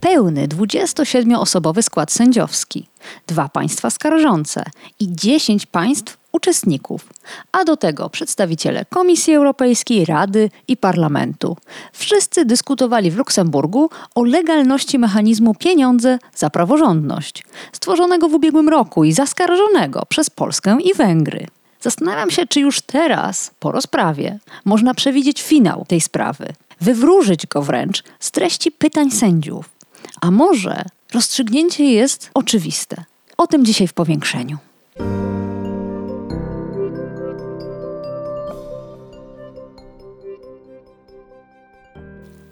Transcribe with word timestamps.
Pełny 0.00 0.48
27-osobowy 0.48 1.82
skład 1.82 2.12
sędziowski, 2.12 2.86
dwa 3.26 3.48
państwa 3.48 3.90
skarżące 3.90 4.64
i 5.00 5.06
10 5.12 5.66
państw 5.66 6.18
uczestników, 6.32 7.06
a 7.52 7.64
do 7.64 7.76
tego 7.76 8.10
przedstawiciele 8.10 8.84
Komisji 8.84 9.34
Europejskiej, 9.34 10.04
Rady 10.04 10.50
i 10.68 10.76
Parlamentu. 10.76 11.56
Wszyscy 11.92 12.44
dyskutowali 12.44 13.10
w 13.10 13.16
Luksemburgu 13.16 13.90
o 14.14 14.24
legalności 14.24 14.98
mechanizmu 14.98 15.54
pieniądze 15.54 16.18
za 16.34 16.50
praworządność, 16.50 17.44
stworzonego 17.72 18.28
w 18.28 18.34
ubiegłym 18.34 18.68
roku 18.68 19.04
i 19.04 19.12
zaskarżonego 19.12 20.06
przez 20.08 20.30
Polskę 20.30 20.78
i 20.84 20.94
Węgry. 20.94 21.46
Zastanawiam 21.80 22.30
się, 22.30 22.46
czy 22.46 22.60
już 22.60 22.80
teraz, 22.80 23.50
po 23.58 23.72
rozprawie, 23.72 24.38
można 24.64 24.94
przewidzieć 24.94 25.42
finał 25.42 25.84
tej 25.88 26.00
sprawy, 26.00 26.52
wywróżyć 26.80 27.46
go 27.46 27.62
wręcz 27.62 28.04
z 28.20 28.30
treści 28.30 28.72
pytań 28.72 29.10
sędziów. 29.10 29.79
A 30.20 30.30
może 30.30 30.84
rozstrzygnięcie 31.14 31.84
jest 31.84 32.30
oczywiste. 32.34 33.04
O 33.36 33.46
tym 33.46 33.64
dzisiaj 33.64 33.86
w 33.86 33.92
powiększeniu. 33.92 34.58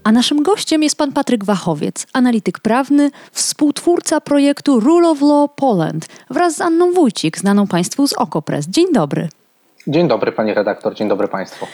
A 0.05 0.13
naszym 0.13 0.43
gościem 0.43 0.83
jest 0.83 0.99
pan 0.99 1.13
Patryk 1.13 1.45
Wachowiec, 1.45 2.07
analityk 2.13 2.59
prawny, 2.59 3.11
współtwórca 3.33 4.21
projektu 4.21 4.81
Rule 4.81 5.09
of 5.09 5.21
Law 5.21 5.51
Poland 5.57 6.07
wraz 6.31 6.57
z 6.57 6.61
Anną 6.61 6.93
Wójcik, 6.93 7.39
znaną 7.39 7.67
państwu 7.67 8.07
z 8.07 8.13
Okopres. 8.13 8.67
Dzień 8.69 8.93
dobry. 8.93 9.29
Dzień 9.87 10.09
dobry 10.09 10.33
pani 10.33 10.55
redaktor, 10.55 10.95
dzień 10.95 11.09
dobry 11.09 11.29
państwu. 11.29 11.67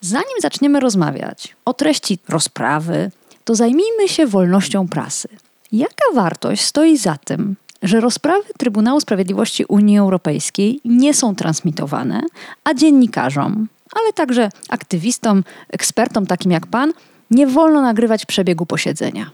Zanim 0.00 0.40
zaczniemy 0.40 0.80
rozmawiać 0.80 1.56
o 1.64 1.74
treści 1.74 2.18
rozprawy, 2.28 3.10
to 3.44 3.54
zajmijmy 3.54 4.08
się 4.08 4.26
wolnością 4.26 4.88
prasy. 4.88 5.28
Jaka 5.72 6.04
wartość 6.14 6.64
stoi 6.64 6.96
za 6.96 7.16
tym, 7.24 7.56
że 7.82 8.00
rozprawy 8.00 8.44
Trybunału 8.58 9.00
Sprawiedliwości 9.00 9.64
Unii 9.64 9.98
Europejskiej 9.98 10.80
nie 10.84 11.14
są 11.14 11.34
transmitowane, 11.34 12.22
a 12.64 12.74
dziennikarzom, 12.74 13.68
ale 13.92 14.12
także 14.12 14.48
aktywistom, 14.68 15.44
ekspertom 15.68 16.26
takim 16.26 16.52
jak 16.52 16.66
pan, 16.66 16.92
nie 17.30 17.46
wolno 17.46 17.82
nagrywać 17.82 18.26
przebiegu 18.26 18.66
posiedzenia? 18.66 19.30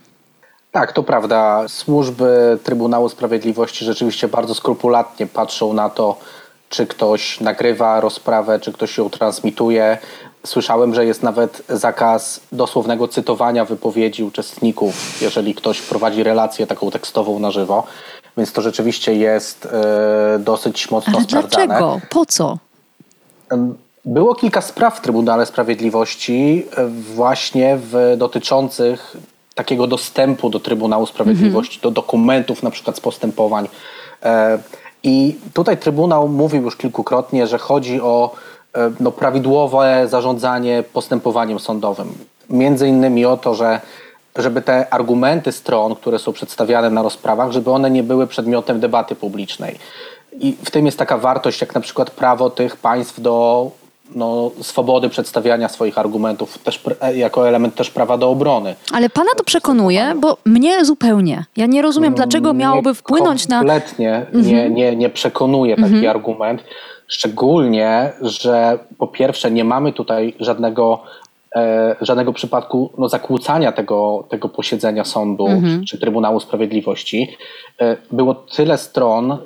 Tak, 0.71 0.91
to 0.91 1.03
prawda. 1.03 1.63
Służby 1.67 2.59
Trybunału 2.63 3.09
Sprawiedliwości 3.09 3.85
rzeczywiście 3.85 4.27
bardzo 4.27 4.55
skrupulatnie 4.55 5.27
patrzą 5.27 5.73
na 5.73 5.89
to, 5.89 6.19
czy 6.69 6.87
ktoś 6.87 7.39
nagrywa 7.39 8.01
rozprawę, 8.01 8.59
czy 8.59 8.73
ktoś 8.73 8.97
ją 8.97 9.09
transmituje. 9.09 9.97
Słyszałem, 10.45 10.93
że 10.95 11.05
jest 11.05 11.23
nawet 11.23 11.63
zakaz 11.69 12.39
dosłownego 12.51 13.07
cytowania 13.07 13.65
wypowiedzi 13.65 14.23
uczestników, 14.23 15.21
jeżeli 15.21 15.55
ktoś 15.55 15.81
prowadzi 15.81 16.23
relację 16.23 16.67
taką 16.67 16.91
tekstową 16.91 17.39
na 17.39 17.51
żywo. 17.51 17.83
Więc 18.37 18.51
to 18.51 18.61
rzeczywiście 18.61 19.13
jest 19.13 19.65
y, 19.65 20.39
dosyć 20.39 20.91
mocno 20.91 21.13
Ale 21.17 21.23
sprawdzane. 21.23 21.65
dlaczego? 21.67 21.99
Po 22.09 22.25
co? 22.25 22.57
Było 24.05 24.35
kilka 24.35 24.61
spraw 24.61 24.97
w 24.97 25.01
Trybunale 25.01 25.45
Sprawiedliwości 25.45 26.65
e, 26.77 26.87
właśnie 26.87 27.77
w, 27.81 28.15
dotyczących 28.17 29.17
takiego 29.55 29.87
dostępu 29.87 30.49
do 30.49 30.59
Trybunału 30.59 31.05
Sprawiedliwości, 31.05 31.79
do 31.81 31.91
dokumentów 31.91 32.63
na 32.63 32.71
przykład 32.71 32.97
z 32.97 32.99
postępowań. 32.99 33.67
E, 34.23 34.59
I 35.03 35.35
tutaj 35.53 35.77
Trybunał 35.77 36.27
mówił 36.27 36.63
już 36.63 36.75
kilkukrotnie, 36.75 37.47
że 37.47 37.57
chodzi 37.57 38.01
o 38.01 38.31
e, 38.33 38.46
no, 38.99 39.11
prawidłowe 39.11 40.07
zarządzanie 40.07 40.83
postępowaniem 40.93 41.59
sądowym. 41.59 42.07
Między 42.49 42.87
innymi 42.87 43.25
o 43.25 43.37
to, 43.37 43.55
że 43.55 43.81
żeby 44.35 44.61
te 44.61 44.93
argumenty 44.93 45.51
stron, 45.51 45.95
które 45.95 46.19
są 46.19 46.33
przedstawiane 46.33 46.89
na 46.89 47.03
rozprawach, 47.03 47.51
żeby 47.51 47.71
one 47.71 47.91
nie 47.91 48.03
były 48.03 48.27
przedmiotem 48.27 48.79
debaty 48.79 49.15
publicznej. 49.15 49.79
I 50.39 50.55
w 50.63 50.71
tym 50.71 50.85
jest 50.85 50.97
taka 50.97 51.17
wartość, 51.17 51.61
jak 51.61 51.75
na 51.75 51.81
przykład 51.81 52.11
prawo 52.11 52.49
tych 52.49 52.75
państw 52.75 53.21
do 53.21 53.71
no, 54.15 54.51
swobody 54.61 55.09
przedstawiania 55.09 55.69
swoich 55.69 55.97
argumentów 55.97 56.57
też 56.57 56.83
jako 57.15 57.47
element 57.47 57.75
też 57.75 57.89
prawa 57.89 58.17
do 58.17 58.29
obrony. 58.29 58.75
Ale 58.93 59.09
pana 59.09 59.29
to 59.37 59.43
przekonuje, 59.43 60.13
bo 60.21 60.37
mnie 60.45 60.85
zupełnie. 60.85 61.45
Ja 61.57 61.65
nie 61.65 61.81
rozumiem, 61.81 62.13
dlaczego 62.13 62.53
miałoby 62.53 62.93
wpłynąć 62.93 63.47
na... 63.47 63.57
Kompletnie 63.57 64.25
nie, 64.33 64.39
Mhm. 64.39 64.73
nie, 64.73 64.95
nie 64.95 65.09
przekonuje 65.09 65.75
taki 65.75 66.07
argument. 66.07 66.63
Szczególnie, 67.07 68.13
że 68.21 68.79
po 68.97 69.07
pierwsze 69.07 69.51
nie 69.51 69.63
mamy 69.63 69.93
tutaj 69.93 70.35
żadnego 70.39 71.03
żadnego 72.01 72.33
przypadku 72.33 72.89
no, 72.97 73.09
zakłócania 73.09 73.71
tego, 73.71 74.23
tego 74.29 74.49
posiedzenia 74.49 75.03
sądu 75.03 75.47
Mhm. 75.47 75.85
czy 75.85 75.97
Trybunału 75.99 76.39
Sprawiedliwości. 76.39 77.37
E, 77.81 77.97
Było 78.11 78.35
tyle 78.35 78.77
stron 78.77 79.31
e, 79.31 79.37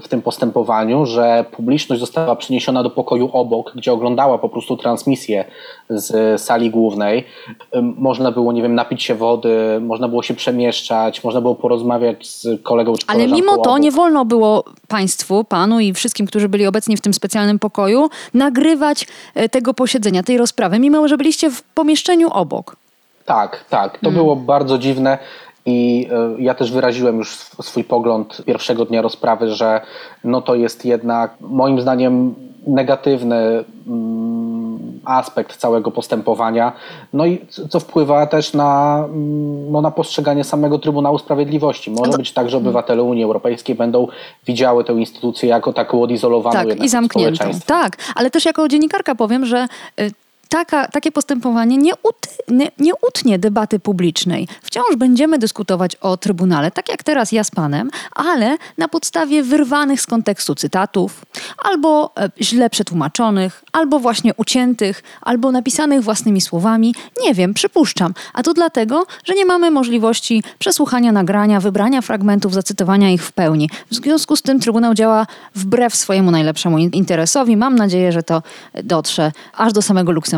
w 0.00 0.08
tym 0.08 0.22
postępowaniu, 0.22 1.06
że 1.06 1.44
publiczność 1.52 2.00
została 2.00 2.36
przeniesiona 2.36 2.82
do 2.82 2.90
pokoju 2.90 3.30
obok, 3.32 3.72
gdzie 3.76 3.92
oglądała 3.92 4.38
po 4.38 4.48
prostu 4.48 4.76
transmisję 4.76 5.44
z 5.90 6.40
sali 6.40 6.70
głównej. 6.70 7.24
E, 7.72 7.82
Można 7.82 8.32
było, 8.32 8.52
nie 8.52 8.62
wiem, 8.62 8.74
napić 8.74 9.02
się 9.02 9.14
wody, 9.14 9.80
można 9.80 10.08
było 10.08 10.22
się 10.22 10.34
przemieszczać, 10.34 11.24
można 11.24 11.40
było 11.40 11.54
porozmawiać 11.54 12.26
z 12.26 12.62
kolegą 12.62 12.94
czy 12.96 13.06
Ale 13.08 13.26
mimo 13.26 13.52
to 13.56 13.60
obok. 13.70 13.80
nie 13.82 13.90
wolno 13.90 14.24
było 14.24 14.64
państwu, 14.88 15.44
panu 15.44 15.80
i 15.80 15.92
wszystkim, 15.94 16.26
którzy 16.26 16.48
byli 16.48 16.66
obecni 16.66 16.96
w 16.96 17.00
tym 17.00 17.14
specjalnym 17.14 17.58
pokoju, 17.58 18.08
nagrywać 18.34 19.06
e, 19.34 19.48
tego 19.48 19.74
posiedzenia, 19.74 20.22
tej 20.22 20.38
rozprawy, 20.38 20.78
mimo 20.78 21.08
że 21.08 21.16
byliście 21.16 21.47
w 21.50 21.62
pomieszczeniu 21.62 22.28
obok. 22.28 22.76
Tak, 23.24 23.64
tak. 23.70 23.98
To 23.98 24.10
było 24.10 24.36
bardzo 24.36 24.78
dziwne 24.78 25.18
i 25.66 26.08
e, 26.10 26.42
ja 26.42 26.54
też 26.54 26.72
wyraziłem 26.72 27.16
już 27.16 27.32
sw- 27.32 27.62
swój 27.62 27.84
pogląd 27.84 28.42
pierwszego 28.46 28.84
dnia 28.84 29.02
rozprawy, 29.02 29.54
że 29.54 29.80
no 30.24 30.40
to 30.42 30.54
jest 30.54 30.84
jednak 30.84 31.34
moim 31.40 31.80
zdaniem 31.80 32.34
negatywny 32.66 33.64
mm, 33.86 35.00
aspekt 35.04 35.56
całego 35.56 35.90
postępowania, 35.90 36.72
no 37.12 37.26
i 37.26 37.46
co 37.68 37.80
wpływa 37.80 38.26
też 38.26 38.54
na, 38.54 39.04
mm, 39.04 39.72
no 39.72 39.80
na 39.80 39.90
postrzeganie 39.90 40.44
samego 40.44 40.78
Trybunału 40.78 41.18
Sprawiedliwości. 41.18 41.90
Może 41.90 42.18
być 42.18 42.32
tak, 42.32 42.50
że 42.50 42.56
obywatele 42.56 43.02
Unii 43.02 43.24
Europejskiej 43.24 43.74
będą 43.74 44.08
widziały 44.46 44.84
tę 44.84 44.92
instytucję 44.92 45.48
jako 45.48 45.72
taką 45.72 46.02
odizolowaną 46.02 46.68
Tak, 46.68 46.84
i 46.84 46.88
zamkniętą. 46.88 47.44
Tak, 47.66 47.96
ale 48.14 48.30
też 48.30 48.44
jako 48.44 48.68
dziennikarka 48.68 49.14
powiem, 49.14 49.46
że 49.46 49.66
y, 50.00 50.10
taka, 50.48 50.88
takie 50.88 51.12
postępowanie 51.12 51.76
nie, 51.76 51.92
ut, 52.02 52.16
nie, 52.48 52.70
nie 52.78 52.92
utnie 53.08 53.38
debaty 53.38 53.78
publicznej. 53.78 54.48
Wciąż 54.62 54.96
będziemy 54.96 55.38
dyskutować 55.38 55.96
o 55.96 56.16
Trybunale, 56.16 56.70
tak 56.70 56.88
jak 56.88 57.02
teraz 57.02 57.32
ja 57.32 57.44
z 57.44 57.50
panem, 57.50 57.90
ale 58.14 58.56
na 58.78 58.88
podstawie 58.88 59.42
wyrwanych 59.42 60.00
z 60.00 60.06
kontekstu 60.06 60.54
cytatów, 60.54 61.24
albo 61.58 62.12
e, 62.20 62.30
źle 62.40 62.70
przetłumaczonych, 62.70 63.64
albo 63.72 63.98
właśnie 63.98 64.34
uciętych, 64.34 65.02
albo 65.20 65.52
napisanych 65.52 66.02
własnymi 66.02 66.40
słowami. 66.40 66.94
Nie 67.22 67.34
wiem, 67.34 67.54
przypuszczam. 67.54 68.14
A 68.34 68.42
to 68.42 68.54
dlatego, 68.54 69.06
że 69.24 69.34
nie 69.34 69.44
mamy 69.44 69.70
możliwości 69.70 70.42
przesłuchania 70.58 71.12
nagrania, 71.12 71.60
wybrania 71.60 72.00
fragmentów, 72.02 72.54
zacytowania 72.54 73.10
ich 73.10 73.24
w 73.24 73.32
pełni. 73.32 73.70
W 73.90 73.94
związku 73.94 74.36
z 74.36 74.42
tym 74.42 74.60
Trybunał 74.60 74.94
działa 74.94 75.26
wbrew 75.54 75.94
swojemu 75.96 76.30
najlepszemu 76.30 76.78
in- 76.78 76.90
interesowi. 76.90 77.56
Mam 77.56 77.74
nadzieję, 77.76 78.12
że 78.12 78.22
to 78.22 78.42
dotrze 78.84 79.32
aż 79.56 79.72
do 79.72 79.82
samego 79.82 80.12
Luksemburga. 80.12 80.37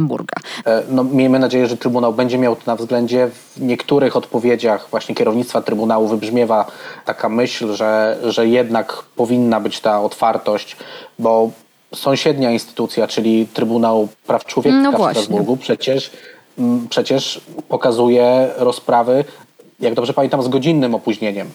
E, 0.66 0.82
No, 0.88 1.04
miejmy 1.04 1.38
nadzieję, 1.38 1.66
że 1.66 1.76
Trybunał 1.76 2.12
będzie 2.12 2.38
miał 2.38 2.56
to 2.56 2.62
na 2.66 2.76
względzie. 2.76 3.30
W 3.56 3.62
niektórych 3.62 4.16
odpowiedziach 4.16 4.88
właśnie 4.90 5.14
kierownictwa 5.14 5.62
Trybunału 5.62 6.08
wybrzmiewa 6.08 6.66
taka 7.04 7.28
myśl, 7.28 7.74
że, 7.74 8.18
że 8.24 8.48
jednak 8.48 9.02
powinna 9.16 9.60
być 9.60 9.80
ta 9.80 10.02
otwartość, 10.02 10.76
bo 11.18 11.50
sąsiednia 11.94 12.50
instytucja, 12.50 13.06
czyli 13.06 13.46
Trybunał 13.54 14.08
Praw 14.26 14.44
Człowieka 14.44 14.76
No 14.76 14.92
w. 14.92 15.10
Strasburgu 15.10 15.56
przecież, 15.56 16.10
przecież 16.90 17.40
pokazuje 17.68 18.48
rozprawy, 18.56 19.24
jak 19.80 19.94
dobrze 19.94 20.12
pamiętam, 20.12 20.42
z 20.42 20.48
godzinnym 20.48 20.94
opóźnieniem 20.94 21.50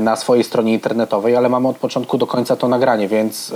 na 0.00 0.16
swojej 0.16 0.44
stronie 0.44 0.72
internetowej, 0.72 1.36
ale 1.36 1.48
mamy 1.48 1.68
od 1.68 1.76
początku 1.76 2.18
do 2.18 2.26
końca 2.26 2.56
to 2.56 2.68
nagranie, 2.68 3.08
więc 3.08 3.52
e, 3.52 3.54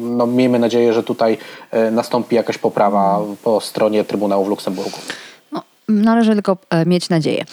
no, 0.00 0.26
miejmy 0.26 0.58
nadzieję, 0.58 0.92
że 0.92 1.02
tutaj 1.02 1.38
e, 1.70 1.90
nastąpi 1.90 2.36
jakaś 2.36 2.58
poprawa 2.58 3.20
po 3.42 3.60
stronie 3.60 4.04
Trybunału 4.04 4.44
w 4.44 4.48
Luksemburgu. 4.48 4.98
No, 5.52 5.62
należy 5.88 6.32
tylko 6.32 6.56
e, 6.70 6.86
mieć 6.86 7.08
nadzieję. 7.08 7.44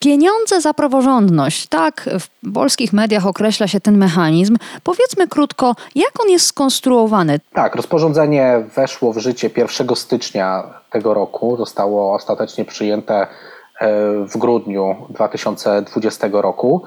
Pieniądze 0.00 0.60
za 0.60 0.74
praworządność, 0.74 1.66
tak 1.66 2.10
w 2.20 2.52
polskich 2.52 2.92
mediach 2.92 3.26
określa 3.26 3.68
się 3.68 3.80
ten 3.80 3.98
mechanizm. 3.98 4.56
Powiedzmy 4.82 5.28
krótko, 5.28 5.74
jak 5.94 6.20
on 6.22 6.30
jest 6.30 6.46
skonstruowany? 6.46 7.40
Tak, 7.52 7.74
rozporządzenie 7.74 8.64
weszło 8.76 9.12
w 9.12 9.18
życie 9.18 9.50
1 9.56 9.96
stycznia 9.96 10.62
tego 10.90 11.14
roku, 11.14 11.56
zostało 11.56 12.14
ostatecznie 12.14 12.64
przyjęte 12.64 13.14
e, 13.14 13.26
w 14.24 14.38
grudniu 14.38 14.96
2020 15.10 16.28
roku 16.32 16.82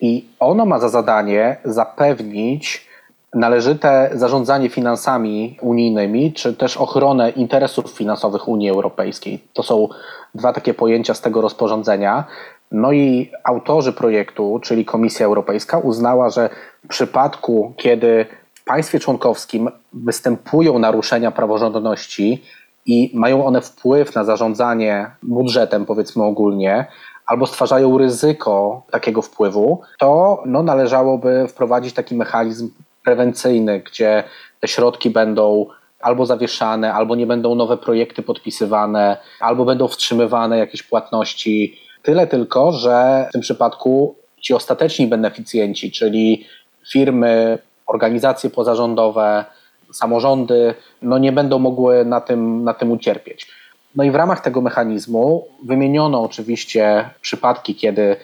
i 0.00 0.28
ono 0.40 0.66
ma 0.66 0.78
za 0.78 0.88
zadanie 0.88 1.56
zapewnić 1.64 2.90
należyte 3.34 4.10
zarządzanie 4.14 4.68
finansami 4.68 5.58
unijnymi, 5.60 6.32
czy 6.32 6.54
też 6.54 6.76
ochronę 6.76 7.30
interesów 7.30 7.90
finansowych 7.90 8.48
Unii 8.48 8.70
Europejskiej. 8.70 9.44
To 9.52 9.62
są 9.62 9.88
dwa 10.34 10.52
takie 10.52 10.74
pojęcia 10.74 11.14
z 11.14 11.20
tego 11.20 11.40
rozporządzenia. 11.40 12.24
No 12.72 12.92
i 12.92 13.30
autorzy 13.44 13.92
projektu, 13.92 14.60
czyli 14.62 14.84
Komisja 14.84 15.26
Europejska, 15.26 15.78
uznała, 15.78 16.30
że 16.30 16.50
w 16.84 16.88
przypadku, 16.88 17.72
kiedy 17.76 18.26
w 18.54 18.64
państwie 18.64 19.00
członkowskim 19.00 19.70
występują 19.92 20.78
naruszenia 20.78 21.30
praworządności 21.30 22.42
i 22.86 23.10
mają 23.14 23.46
one 23.46 23.60
wpływ 23.60 24.14
na 24.14 24.24
zarządzanie 24.24 25.10
budżetem, 25.22 25.86
powiedzmy 25.86 26.24
ogólnie, 26.24 26.86
albo 27.30 27.46
stwarzają 27.46 27.98
ryzyko 27.98 28.82
takiego 28.90 29.22
wpływu, 29.22 29.80
to 29.98 30.42
no, 30.46 30.62
należałoby 30.62 31.46
wprowadzić 31.48 31.94
taki 31.94 32.14
mechanizm 32.14 32.70
prewencyjny, 33.04 33.80
gdzie 33.80 34.24
te 34.60 34.68
środki 34.68 35.10
będą 35.10 35.66
albo 36.00 36.26
zawieszane, 36.26 36.94
albo 36.94 37.14
nie 37.14 37.26
będą 37.26 37.54
nowe 37.54 37.76
projekty 37.76 38.22
podpisywane, 38.22 39.16
albo 39.40 39.64
będą 39.64 39.88
wstrzymywane 39.88 40.58
jakieś 40.58 40.82
płatności. 40.82 41.78
Tyle 42.02 42.26
tylko, 42.26 42.72
że 42.72 43.26
w 43.28 43.32
tym 43.32 43.40
przypadku 43.40 44.14
ci 44.40 44.54
ostateczni 44.54 45.06
beneficjenci, 45.06 45.92
czyli 45.92 46.46
firmy, 46.92 47.58
organizacje 47.86 48.50
pozarządowe, 48.50 49.44
samorządy, 49.92 50.74
no 51.02 51.18
nie 51.18 51.32
będą 51.32 51.58
mogły 51.58 52.04
na 52.04 52.20
tym, 52.20 52.64
na 52.64 52.74
tym 52.74 52.90
ucierpieć. 52.90 53.59
No 53.96 54.04
i 54.04 54.10
w 54.10 54.14
ramach 54.14 54.40
tego 54.40 54.60
mechanizmu 54.60 55.46
wymieniono 55.64 56.22
oczywiście 56.22 57.10
przypadki, 57.20 57.74
kiedy 57.74 58.16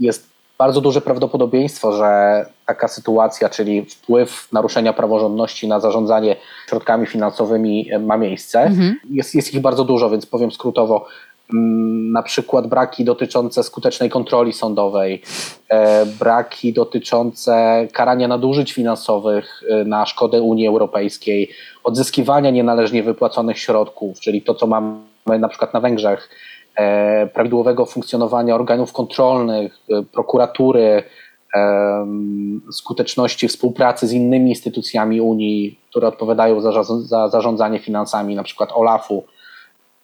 jest 0.00 0.32
bardzo 0.58 0.80
duże 0.80 1.00
prawdopodobieństwo, 1.00 1.92
że 1.92 2.46
taka 2.66 2.88
sytuacja, 2.88 3.48
czyli 3.48 3.84
wpływ 3.84 4.48
naruszenia 4.52 4.92
praworządności 4.92 5.68
na 5.68 5.80
zarządzanie 5.80 6.36
środkami 6.68 7.06
finansowymi 7.06 7.90
ma 8.00 8.16
miejsce. 8.16 8.60
Mhm. 8.60 8.96
Jest, 9.10 9.34
jest 9.34 9.54
ich 9.54 9.60
bardzo 9.60 9.84
dużo, 9.84 10.10
więc 10.10 10.26
powiem 10.26 10.52
skrótowo. 10.52 11.06
Mm, 11.54 12.12
na 12.12 12.22
przykład 12.22 12.66
braki 12.66 13.04
dotyczące 13.04 13.62
skutecznej 13.62 14.10
kontroli 14.10 14.52
sądowej, 14.52 15.22
e, 15.68 16.06
braki 16.06 16.72
dotyczące 16.72 17.86
karania 17.92 18.28
nadużyć 18.28 18.72
finansowych 18.72 19.62
e, 19.68 19.84
na 19.84 20.06
szkodę 20.06 20.42
Unii 20.42 20.66
Europejskiej, 20.66 21.50
odzyskiwania 21.84 22.50
nienależnie 22.50 23.02
wypłaconych 23.02 23.58
środków, 23.58 24.20
czyli 24.20 24.42
to, 24.42 24.54
co 24.54 24.66
mamy 24.66 25.11
na 25.26 25.48
przykład 25.48 25.74
na 25.74 25.80
Węgrzech, 25.80 26.28
E, 26.76 27.26
prawidłowego 27.26 27.86
funkcjonowania 27.86 28.54
organów 28.54 28.92
kontrolnych, 28.92 29.78
e, 29.90 30.02
prokuratury, 30.02 31.02
e, 31.54 32.06
skuteczności 32.72 33.48
współpracy 33.48 34.06
z 34.06 34.12
innymi 34.12 34.50
instytucjami 34.50 35.20
Unii, 35.20 35.78
które 35.90 36.08
odpowiadają 36.08 36.60
za, 36.60 36.82
za 36.82 37.28
zarządzanie 37.28 37.78
finansami, 37.78 38.34
na 38.34 38.42
przykład 38.42 38.70
OLAF-u. 38.74 39.24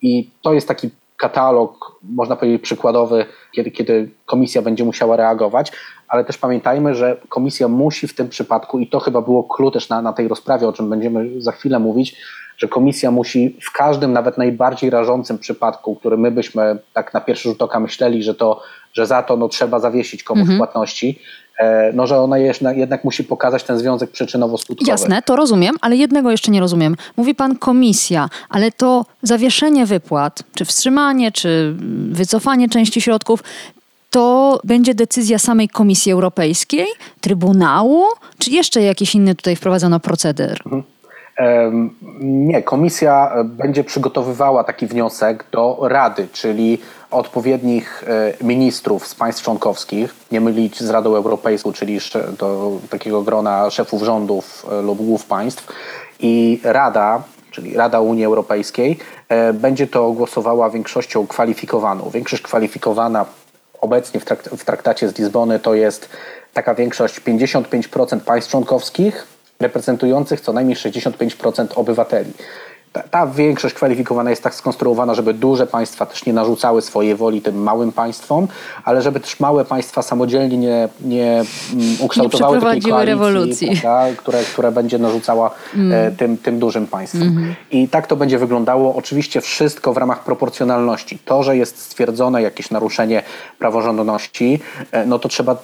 I 0.02 0.30
to 0.42 0.54
jest 0.54 0.68
taki 0.68 0.90
katalog, 1.16 1.98
można 2.02 2.36
powiedzieć, 2.36 2.62
przykładowy, 2.62 3.26
kiedy, 3.52 3.70
kiedy 3.70 4.10
komisja 4.26 4.62
będzie 4.62 4.84
musiała 4.84 5.16
reagować, 5.16 5.72
ale 6.08 6.24
też 6.24 6.38
pamiętajmy, 6.38 6.94
że 6.94 7.16
komisja 7.28 7.68
musi 7.68 8.08
w 8.08 8.14
tym 8.14 8.28
przypadku, 8.28 8.78
i 8.78 8.86
to 8.86 9.00
chyba 9.00 9.20
było 9.20 9.44
clue 9.44 9.70
też 9.70 9.88
na, 9.88 10.02
na 10.02 10.12
tej 10.12 10.28
rozprawie, 10.28 10.68
o 10.68 10.72
czym 10.72 10.90
będziemy 10.90 11.42
za 11.42 11.52
chwilę 11.52 11.78
mówić, 11.78 12.16
że 12.58 12.68
komisja 12.68 13.10
musi 13.10 13.56
w 13.62 13.72
każdym, 13.72 14.12
nawet 14.12 14.38
najbardziej 14.38 14.90
rażącym 14.90 15.38
przypadku, 15.38 15.96
który 15.96 16.16
my 16.16 16.30
byśmy 16.30 16.78
tak 16.92 17.14
na 17.14 17.20
pierwszy 17.20 17.48
rzut 17.48 17.62
oka 17.62 17.80
myśleli, 17.80 18.22
że, 18.22 18.34
to, 18.34 18.62
że 18.92 19.06
za 19.06 19.22
to 19.22 19.36
no, 19.36 19.48
trzeba 19.48 19.80
zawiesić 19.80 20.22
komuś 20.22 20.40
mhm. 20.40 20.58
płatności, 20.58 21.18
e, 21.58 21.92
no, 21.92 22.06
że 22.06 22.20
ona 22.20 22.38
jednak, 22.38 22.76
jednak 22.76 23.04
musi 23.04 23.24
pokazać 23.24 23.64
ten 23.64 23.78
związek 23.78 24.10
przyczynowo-skutkowy. 24.10 24.88
Jasne, 24.88 25.22
to 25.22 25.36
rozumiem, 25.36 25.76
ale 25.80 25.96
jednego 25.96 26.30
jeszcze 26.30 26.50
nie 26.50 26.60
rozumiem. 26.60 26.96
Mówi 27.16 27.34
pan 27.34 27.56
komisja, 27.56 28.28
ale 28.48 28.72
to 28.72 29.04
zawieszenie 29.22 29.86
wypłat, 29.86 30.42
czy 30.54 30.64
wstrzymanie, 30.64 31.32
czy 31.32 31.74
wycofanie 32.10 32.68
części 32.68 33.00
środków, 33.00 33.42
to 34.10 34.60
będzie 34.64 34.94
decyzja 34.94 35.38
samej 35.38 35.68
Komisji 35.68 36.12
Europejskiej, 36.12 36.86
Trybunału, 37.20 38.04
czy 38.38 38.50
jeszcze 38.50 38.82
jakiś 38.82 39.14
inny 39.14 39.34
tutaj 39.34 39.56
wprowadzono 39.56 40.00
proceder? 40.00 40.60
Mhm. 40.66 40.82
Nie, 42.20 42.62
komisja 42.62 43.32
e, 43.34 43.44
będzie 43.44 43.84
przygotowywała 43.84 44.64
taki 44.64 44.86
wniosek 44.86 45.44
do 45.52 45.78
Rady, 45.82 46.28
czyli 46.32 46.78
odpowiednich 47.10 48.04
e, 48.40 48.44
ministrów 48.44 49.06
z 49.06 49.14
państw 49.14 49.42
członkowskich, 49.42 50.14
nie 50.32 50.40
mylić 50.40 50.80
z 50.80 50.90
Radą 50.90 51.16
Europejską, 51.16 51.72
czyli 51.72 51.98
do 52.38 52.72
takiego 52.90 53.22
grona 53.22 53.70
szefów 53.70 54.02
rządów 54.02 54.66
e, 54.72 54.82
lub 54.82 54.98
głów 54.98 55.24
państw. 55.24 55.66
I 56.20 56.60
Rada, 56.64 57.22
czyli 57.50 57.76
Rada 57.76 58.00
Unii 58.00 58.24
Europejskiej, 58.24 58.98
będzie 59.54 59.86
to 59.86 60.12
głosowała 60.12 60.70
większością 60.70 61.26
kwalifikowaną. 61.26 62.10
Większość 62.10 62.42
kwalifikowana 62.42 63.26
obecnie 63.80 64.20
w, 64.56 64.64
traktacie 64.64 65.08
z 65.08 65.18
Lizbony 65.18 65.58
to 65.58 65.74
jest 65.74 66.08
taka 66.52 66.74
większość 66.74 67.20
55% 67.20 68.20
państw 68.20 68.50
członkowskich 68.50 69.37
reprezentujących 69.60 70.40
co 70.40 70.52
najmniej 70.52 70.76
65% 70.76 71.66
obywateli 71.74 72.32
ta, 72.92 73.02
ta, 73.02 73.26
większość 73.26 73.74
kwalifikowana 73.74 74.30
jest 74.30 74.42
tak 74.42 74.54
skonstruowana, 74.54 75.14
żeby 75.14 75.34
duże 75.34 75.66
państwa 75.66 76.06
też 76.06 76.26
nie 76.26 76.32
narzucały 76.32 76.82
swojej 76.82 77.14
woli 77.14 77.42
tym 77.42 77.62
małym 77.62 77.92
państwom, 77.92 78.48
ale 78.84 79.02
żeby 79.02 79.20
też 79.20 79.40
małe 79.40 79.64
państwa 79.64 80.02
samodzielnie 80.02 80.58
nie, 80.58 80.88
nie 81.00 81.32
mm, 81.32 81.96
ukształtowały 82.00 82.56
nie 82.56 82.62
takiej 82.62 82.82
koalicji, 82.82 83.10
rewolucji. 83.10 83.68
Prawda, 83.68 84.16
które, 84.16 84.42
które 84.42 84.72
będzie 84.72 84.98
narzucała 84.98 85.50
mm. 85.74 85.92
E, 85.92 86.10
tym, 86.10 86.36
tym 86.36 86.58
dużym 86.58 86.86
państwom. 86.86 87.22
Mm. 87.22 87.54
I 87.70 87.88
tak 87.88 88.06
to 88.06 88.16
będzie 88.16 88.38
wyglądało. 88.38 88.94
Oczywiście 88.94 89.40
wszystko 89.40 89.92
w 89.92 89.96
ramach 89.96 90.24
proporcjonalności. 90.24 91.18
To, 91.24 91.42
że 91.42 91.56
jest 91.56 91.78
stwierdzone 91.82 92.42
jakieś 92.42 92.70
naruszenie 92.70 93.22
praworządności, 93.58 94.60
e, 94.92 95.06
no 95.06 95.18
to 95.18 95.28
trzeba, 95.28 95.56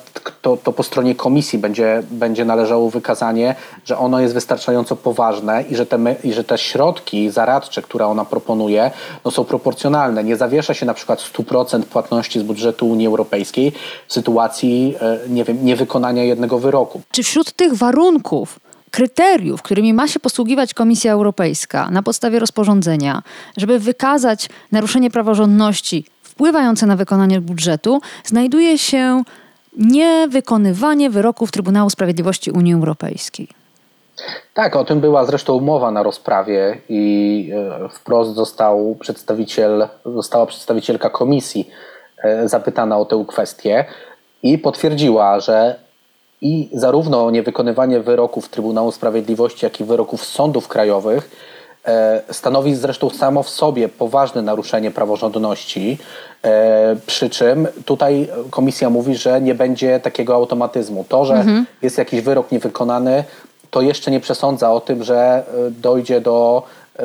to, 0.43 0.57
to 0.57 0.73
po 0.73 0.83
stronie 0.83 1.15
komisji 1.15 1.59
będzie, 1.59 2.03
będzie 2.11 2.45
należało 2.45 2.91
wykazanie, 2.91 3.55
że 3.85 3.99
ono 3.99 4.21
jest 4.21 4.35
wystarczająco 4.35 4.97
poważne 4.97 5.65
i 5.71 5.77
że 5.77 5.87
te, 5.87 5.99
i 6.25 6.33
że 6.33 6.45
te 6.45 6.59
środki, 6.59 7.14
środki 7.15 7.31
zaradcze, 7.31 7.83
które 7.83 8.07
ona 8.07 8.25
proponuje, 8.25 8.91
no 9.25 9.31
są 9.31 9.45
proporcjonalne. 9.45 10.25
Nie 10.25 10.37
zawiesza 10.37 10.75
się 10.75 10.87
na 10.87 10.95
przykład 10.95 11.19
100% 11.21 11.83
płatności 11.83 12.41
z 12.41 12.43
budżetu 12.43 12.87
Unii 12.91 13.07
Europejskiej 13.07 13.73
w 14.09 14.13
sytuacji 14.13 14.95
e, 15.01 15.29
nie 15.29 15.45
wiem, 15.45 15.65
niewykonania 15.65 16.25
jednego 16.25 16.59
wyroku. 16.59 17.03
Czy 17.11 17.23
wśród 17.23 17.53
tych 17.53 17.75
warunków 17.75 18.61
kryteriów, 18.91 19.63
którymi 19.63 19.95
ma 19.95 20.09
się 20.09 20.21
posługiwać 20.21 20.75
Komisja 20.75 21.13
Europejska 21.13 21.91
na 21.91 22.03
podstawie 22.03 22.39
rozporządzenia, 22.39 23.23
żeby 23.57 23.79
wykazać 23.79 24.49
naruszenie 24.73 25.11
praworządności 25.11 26.05
wpływające 26.23 26.87
na 26.87 26.97
wykonanie 26.97 27.41
budżetu, 27.41 28.01
znajduje 28.25 28.79
się 28.79 29.23
niewykonywanie 29.79 31.11
wyroków 31.11 31.51
Trybunału 31.51 31.91
Sprawiedliwości 31.91 32.51
Unii 32.51 32.75
Europejskiej. 32.75 33.64
Tak, 34.55 34.77
o 34.77 34.85
tym 34.85 35.01
była 35.01 35.25
zresztą 35.25 35.55
umowa 35.55 35.91
na 35.91 36.03
rozprawie 36.03 36.79
i 36.89 37.51
e, 37.85 37.89
wprost 37.89 38.35
został 38.35 38.97
przedstawiciel, 39.01 39.89
została 40.07 40.47
przedstawicielka 40.47 41.11
komisji 41.11 41.71
e, 42.23 42.49
zapytana 42.49 42.99
o 42.99 43.05
tę 43.05 43.25
kwestię 43.29 43.85
i 44.43 44.59
potwierdziła, 44.59 45.41
że 45.41 45.77
i 46.41 46.69
zarówno 46.73 47.31
niewykonywanie 47.31 48.01
wyroków 48.01 48.49
Trybunału 48.49 48.93
Sprawiedliwości, 48.93 49.67
jak 49.67 49.81
i 49.81 49.85
wyroków 49.85 50.25
sądów 50.25 50.69
krajowych 50.69 51.31
e, 51.87 52.23
stanowi 52.31 52.75
zresztą 52.75 53.11
samo 53.11 53.43
w 53.43 53.49
sobie 53.49 53.89
poważne 53.89 54.43
naruszenie 54.43 54.91
praworządności, 54.91 55.99
przy 57.07 57.31
czym 57.31 57.69
tutaj 57.85 58.29
komisja 58.51 58.91
mówi, 58.91 59.15
że 59.15 59.41
nie 59.41 59.55
będzie 59.55 60.01
takiego 60.01 60.35
automatyzmu. 60.35 61.05
To, 61.09 61.25
że 61.25 61.35
mhm. 61.35 61.67
jest 61.83 61.99
jakiś 61.99 62.21
wyrok 62.21 62.53
niewykonany, 62.53 63.25
to 63.75 63.83
jeszcze 63.83 64.11
nie 64.11 64.21
przesądza 64.21 64.73
o 64.73 64.81
tym, 64.81 65.05
że 65.05 65.17
e, 65.17 65.71
dojdzie 65.71 66.21
do 66.21 66.63
e, 66.99 67.03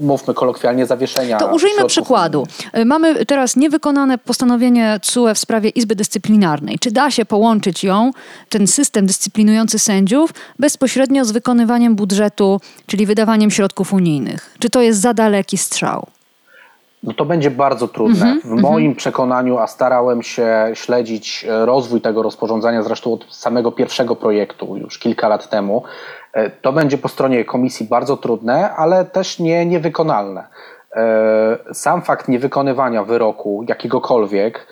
mówmy 0.00 0.34
kolokwialnie, 0.34 0.86
zawieszenia. 0.86 1.38
To 1.38 1.46
użyjmy 1.54 1.84
przykładu. 1.84 2.46
E, 2.72 2.84
mamy 2.84 3.26
teraz 3.26 3.56
niewykonane 3.56 4.18
postanowienie 4.18 5.00
CUE 5.02 5.34
w 5.34 5.38
sprawie 5.38 5.70
Izby 5.70 5.96
Dyscyplinarnej. 5.96 6.78
Czy 6.78 6.90
da 6.90 7.10
się 7.10 7.24
połączyć 7.24 7.84
ją, 7.84 8.10
ten 8.48 8.66
system 8.66 9.06
dyscyplinujący 9.06 9.78
sędziów, 9.78 10.30
bezpośrednio 10.58 11.24
z 11.24 11.32
wykonywaniem 11.32 11.96
budżetu, 11.96 12.60
czyli 12.86 13.06
wydawaniem 13.06 13.50
środków 13.50 13.92
unijnych? 13.92 14.56
Czy 14.58 14.70
to 14.70 14.82
jest 14.82 15.00
za 15.00 15.14
daleki 15.14 15.58
strzał? 15.58 16.06
No 17.04 17.12
to 17.12 17.24
będzie 17.24 17.50
bardzo 17.50 17.88
trudne. 17.88 18.26
Mhm, 18.26 18.58
w 18.58 18.60
moim 18.60 18.94
przekonaniu, 18.94 19.58
a 19.58 19.66
starałem 19.66 20.22
się 20.22 20.70
śledzić 20.74 21.46
e, 21.48 21.66
rozwój 21.66 22.00
tego 22.00 22.22
rozporządzenia, 22.22 22.82
zresztą 22.82 23.12
od 23.12 23.34
samego 23.34 23.72
pierwszego 23.72 24.16
projektu, 24.16 24.76
już 24.76 24.98
kilka 24.98 25.28
lat 25.28 25.48
temu, 25.48 25.82
e, 26.32 26.50
to 26.50 26.72
będzie 26.72 26.98
po 26.98 27.08
stronie 27.08 27.44
komisji 27.44 27.86
bardzo 27.86 28.16
trudne, 28.16 28.74
ale 28.74 29.04
też 29.04 29.38
nie 29.38 29.66
niewykonalne. 29.66 30.46
E, 30.96 31.74
sam 31.74 32.02
fakt 32.02 32.28
niewykonywania 32.28 33.04
wyroku 33.04 33.64
jakiegokolwiek, 33.68 34.66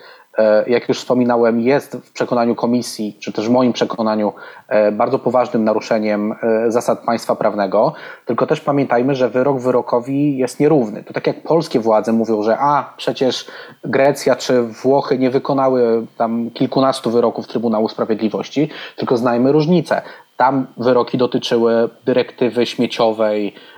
jak 0.67 0.89
już 0.89 0.99
wspominałem, 0.99 1.61
jest 1.61 1.97
w 1.97 2.13
przekonaniu 2.13 2.55
komisji, 2.55 3.17
czy 3.21 3.33
też 3.33 3.49
w 3.49 3.51
moim 3.51 3.73
przekonaniu, 3.73 4.33
e, 4.69 4.93
bardzo 4.93 5.19
poważnym 5.19 5.65
naruszeniem 5.65 6.35
e, 6.43 6.71
zasad 6.71 7.05
państwa 7.05 7.37
prawnego. 7.37 7.93
Tylko 8.27 8.47
też 8.47 8.61
pamiętajmy, 8.61 9.15
że 9.15 9.29
wyrok 9.29 9.59
wyrokowi 9.59 10.39
jest 10.39 10.61
nierówny. 10.61 11.05
To 11.05 11.13
tak 11.13 11.27
jak 11.27 11.43
polskie 11.43 11.81
władze 11.81 12.13
mówią, 12.13 12.43
że 12.43 12.59
a 12.59 12.93
przecież 12.97 13.47
Grecja 13.85 14.37
czy 14.37 14.63
Włochy 14.63 15.19
nie 15.19 15.31
wykonały 15.31 16.07
tam 16.17 16.51
kilkunastu 16.51 17.11
wyroków 17.11 17.47
Trybunału 17.47 17.89
Sprawiedliwości, 17.89 18.69
tylko 18.97 19.17
znajmy 19.17 19.53
różnicę. 19.53 20.03
Tam 20.37 20.67
wyroki 20.77 21.19
dotyczyły 21.19 21.89
dyrektywy 22.05 22.67
śmieciowej, 22.67 23.55
E, 23.55 23.72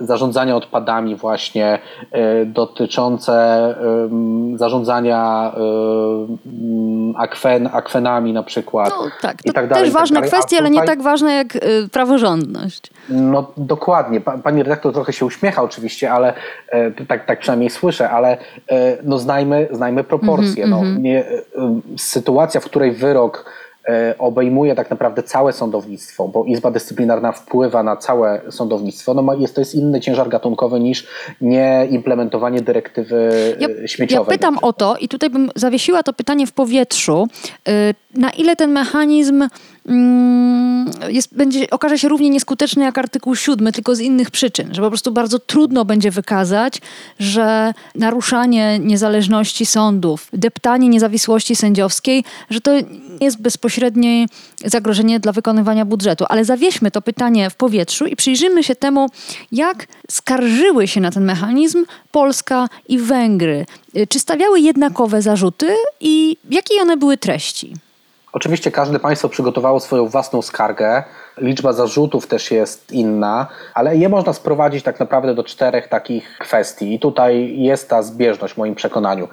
zarządzania 0.00 0.56
odpadami 0.56 1.16
właśnie 1.16 1.78
e, 2.12 2.46
dotyczące 2.46 3.34
zarządzania 4.56 5.52
akwen, 7.16 7.68
akwenami 7.72 8.32
na 8.32 8.42
przykład. 8.42 8.90
No 8.90 9.10
tak, 9.20 9.42
to 9.42 9.52
tak 9.52 9.68
dalej, 9.68 9.84
też 9.84 9.94
ważne 9.94 10.20
tak 10.20 10.28
kwestie, 10.28 10.58
ale 10.58 10.70
nie 10.70 10.82
tak 10.82 11.02
ważne 11.02 11.34
jak 11.34 11.56
e, 11.56 11.60
praworządność. 11.92 12.90
No 13.08 13.52
dokładnie. 13.56 14.20
Pani 14.20 14.62
redaktor 14.62 14.92
trochę 14.92 15.12
się 15.12 15.26
uśmiecha 15.26 15.62
oczywiście, 15.62 16.12
ale 16.12 16.32
tak, 17.08 17.26
tak 17.26 17.40
przynajmniej 17.40 17.70
słyszę, 17.70 18.10
ale 18.10 18.36
no 19.04 19.18
znajmy, 19.18 19.68
znajmy 19.70 20.04
proporcje. 20.04 20.64
Mm 20.64 20.78
-hmm, 20.78 20.84
no, 20.84 20.90
-hmm. 20.90 21.00
nie, 21.00 21.24
sytuacja, 21.96 22.60
w 22.60 22.64
której 22.64 22.92
wyrok 22.92 23.44
E, 23.44 23.63
obejmuje 24.18 24.74
tak 24.74 24.90
naprawdę 24.90 25.22
całe 25.22 25.52
sądownictwo, 25.52 26.28
bo 26.28 26.44
Izba 26.44 26.70
Dyscyplinarna 26.70 27.32
wpływa 27.32 27.82
na 27.82 27.96
całe 27.96 28.42
sądownictwo, 28.50 29.14
no 29.14 29.34
jest, 29.34 29.54
to 29.54 29.60
jest 29.60 29.74
inny 29.74 30.00
ciężar 30.00 30.28
gatunkowy 30.28 30.80
niż 30.80 31.06
nieimplementowanie 31.40 32.60
dyrektywy 32.60 33.30
ja, 33.60 33.68
śmieciowej. 33.88 34.32
Ja 34.32 34.38
pytam 34.38 34.58
o 34.62 34.72
to 34.72 34.96
i 34.96 35.08
tutaj 35.08 35.30
bym 35.30 35.50
zawiesiła 35.54 36.02
to 36.02 36.12
pytanie 36.12 36.46
w 36.46 36.52
powietrzu. 36.52 37.28
Y, 37.68 37.94
na 38.14 38.30
ile 38.30 38.56
ten 38.56 38.72
mechanizm 38.72 39.48
jest, 41.08 41.34
będzie, 41.36 41.70
okaże 41.70 41.98
się 41.98 42.08
równie 42.08 42.30
nieskuteczny 42.30 42.84
jak 42.84 42.98
artykuł 42.98 43.36
7, 43.36 43.72
tylko 43.72 43.94
z 43.94 44.00
innych 44.00 44.30
przyczyn, 44.30 44.74
że 44.74 44.82
po 44.82 44.88
prostu 44.88 45.12
bardzo 45.12 45.38
trudno 45.38 45.84
będzie 45.84 46.10
wykazać, 46.10 46.80
że 47.18 47.74
naruszanie 47.94 48.78
niezależności 48.78 49.66
sądów, 49.66 50.28
deptanie 50.32 50.88
niezawisłości 50.88 51.56
sędziowskiej, 51.56 52.24
że 52.50 52.60
to 52.60 52.70
jest 53.20 53.42
bezpośrednie 53.42 54.26
zagrożenie 54.64 55.20
dla 55.20 55.32
wykonywania 55.32 55.84
budżetu. 55.84 56.24
Ale 56.28 56.44
zawieźmy 56.44 56.90
to 56.90 57.02
pytanie 57.02 57.50
w 57.50 57.54
powietrzu 57.54 58.06
i 58.06 58.16
przyjrzymy 58.16 58.62
się 58.64 58.74
temu, 58.74 59.08
jak 59.52 59.86
skarżyły 60.10 60.88
się 60.88 61.00
na 61.00 61.10
ten 61.10 61.24
mechanizm 61.24 61.84
Polska 62.10 62.68
i 62.88 62.98
Węgry. 62.98 63.66
Czy 64.08 64.18
stawiały 64.18 64.60
jednakowe 64.60 65.22
zarzuty 65.22 65.74
i 66.00 66.36
jakie 66.50 66.74
one 66.82 66.96
były 66.96 67.16
treści? 67.16 67.74
Oczywiście 68.34 68.70
każde 68.70 68.98
państwo 68.98 69.28
przygotowało 69.28 69.80
swoją 69.80 70.06
własną 70.06 70.42
skargę. 70.42 71.02
Liczba 71.38 71.72
zarzutów 71.72 72.26
też 72.26 72.50
jest 72.50 72.92
inna, 72.92 73.46
ale 73.74 73.96
je 73.96 74.08
można 74.08 74.32
sprowadzić 74.32 74.84
tak 74.84 75.00
naprawdę 75.00 75.34
do 75.34 75.44
czterech 75.44 75.88
takich 75.88 76.38
kwestii. 76.38 76.94
I 76.94 76.98
tutaj 76.98 77.58
jest 77.58 77.90
ta 77.90 78.02
zbieżność 78.02 78.54
w 78.54 78.58
moim 78.58 78.74
przekonaniu. 78.74 79.28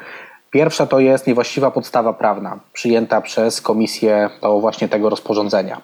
Pierwsza 0.51 0.87
to 0.87 0.99
jest 0.99 1.27
niewłaściwa 1.27 1.71
podstawa 1.71 2.13
prawna 2.13 2.59
przyjęta 2.73 3.21
przez 3.21 3.61
Komisję 3.61 4.29
do 4.41 4.59
właśnie 4.59 4.89
tego 4.89 5.09
rozporządzenia. 5.09 5.81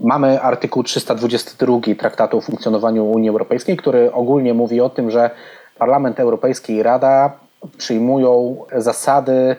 Mamy 0.00 0.42
artykuł 0.42 0.82
322 0.82 1.94
Traktatu 1.98 2.38
o 2.38 2.40
funkcjonowaniu 2.40 3.04
Unii 3.04 3.30
Europejskiej, 3.30 3.76
który 3.76 4.12
ogólnie 4.12 4.54
mówi 4.54 4.80
o 4.80 4.90
tym, 4.90 5.10
że 5.10 5.30
Parlament 5.78 6.20
Europejski 6.20 6.72
i 6.72 6.82
Rada 6.82 7.32
przyjmują 7.78 8.64
zasady 8.76 9.56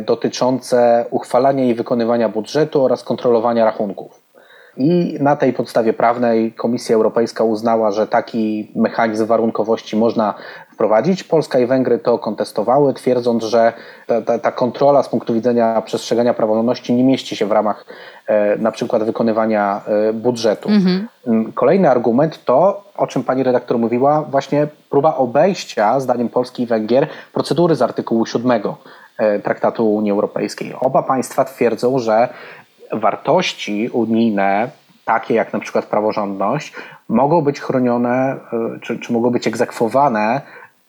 dotyczące 0.00 1.04
uchwalania 1.10 1.64
i 1.64 1.74
wykonywania 1.74 2.28
budżetu 2.28 2.84
oraz 2.84 3.02
kontrolowania 3.02 3.64
rachunków. 3.64 4.26
I 4.76 5.16
na 5.20 5.36
tej 5.36 5.52
podstawie 5.52 5.92
prawnej 5.92 6.52
Komisja 6.52 6.96
Europejska 6.96 7.44
uznała, 7.44 7.90
że 7.90 8.06
taki 8.06 8.72
mechanizm 8.74 9.26
warunkowości 9.26 9.96
można 9.96 10.34
wprowadzić. 10.72 11.24
Polska 11.24 11.58
i 11.58 11.66
Węgry 11.66 11.98
to 11.98 12.18
kontestowały, 12.18 12.94
twierdząc, 12.94 13.44
że 13.44 13.72
ta, 14.06 14.22
ta, 14.22 14.38
ta 14.38 14.52
kontrola 14.52 15.02
z 15.02 15.08
punktu 15.08 15.34
widzenia 15.34 15.82
przestrzegania 15.82 16.34
praworządności 16.34 16.94
nie 16.94 17.04
mieści 17.04 17.36
się 17.36 17.46
w 17.46 17.52
ramach 17.52 17.84
e, 18.26 18.56
na 18.56 18.72
przykład 18.72 19.04
wykonywania 19.04 19.80
e, 19.86 20.12
budżetu. 20.12 20.68
Mhm. 20.68 21.08
Mm, 21.26 21.52
kolejny 21.52 21.90
argument 21.90 22.44
to, 22.44 22.84
o 22.96 23.06
czym 23.06 23.24
pani 23.24 23.42
redaktor 23.42 23.78
mówiła, 23.78 24.22
właśnie 24.22 24.66
próba 24.90 25.16
obejścia, 25.16 26.00
zdaniem 26.00 26.28
Polski 26.28 26.62
i 26.62 26.66
Węgier, 26.66 27.06
procedury 27.32 27.74
z 27.74 27.82
artykułu 27.82 28.26
7 28.26 28.52
E, 28.52 28.60
traktatu 29.42 29.94
Unii 29.94 30.10
Europejskiej. 30.10 30.74
Oba 30.80 31.02
państwa 31.02 31.44
twierdzą, 31.44 31.98
że 31.98 32.28
wartości 32.92 33.88
unijne, 33.92 34.70
takie 35.04 35.34
jak 35.34 35.52
na 35.52 35.58
przykład 35.58 35.86
praworządność, 35.86 36.72
mogą 37.08 37.42
być 37.42 37.60
chronione 37.60 38.36
e, 38.52 38.80
czy, 38.80 38.98
czy 38.98 39.12
mogą 39.12 39.30
być 39.30 39.46
egzekwowane 39.46 40.40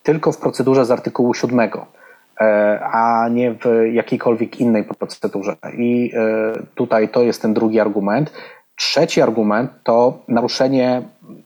tylko 0.04 0.32
w 0.32 0.38
procedurze 0.38 0.86
z 0.86 0.92
artykułu 0.92 1.34
7 1.34 1.60
e, 1.60 2.80
a 2.84 3.30
nie 3.30 3.52
w 3.52 3.66
jakiejkolwiek 3.92 4.60
innej 4.60 4.84
procedurze. 4.84 5.56
I 5.78 6.12
tutaj 6.76 7.10
to 7.10 7.22
jest 7.22 7.42
ten 7.42 7.54
drugi 7.54 7.80
argument. 7.80 8.34
Trzeci 8.76 9.22
argument 9.22 9.72
to 9.84 10.20
naruszenie 10.28 11.02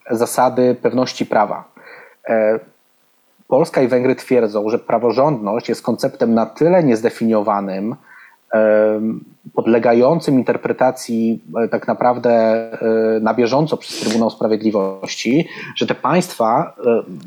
zasady 0.09 0.75
pewności 0.75 1.25
prawa. 1.25 1.63
Polska 3.51 3.81
i 3.81 3.87
Węgry 3.87 4.15
twierdzą, 4.15 4.69
że 4.69 4.79
praworządność 4.79 5.69
jest 5.69 5.81
konceptem 5.81 6.33
na 6.33 6.45
tyle 6.45 6.83
niezdefiniowanym, 6.83 7.95
podlegającym 9.53 10.35
interpretacji 10.35 11.41
e, 11.63 11.67
tak 11.67 11.87
naprawdę 11.87 12.31
e, 12.31 13.19
na 13.21 13.33
bieżąco 13.33 13.77
przez 13.77 13.99
Trybunał 13.99 14.29
Sprawiedliwości, 14.29 15.47
że 15.75 15.87
te 15.87 15.95
państwa, 15.95 16.73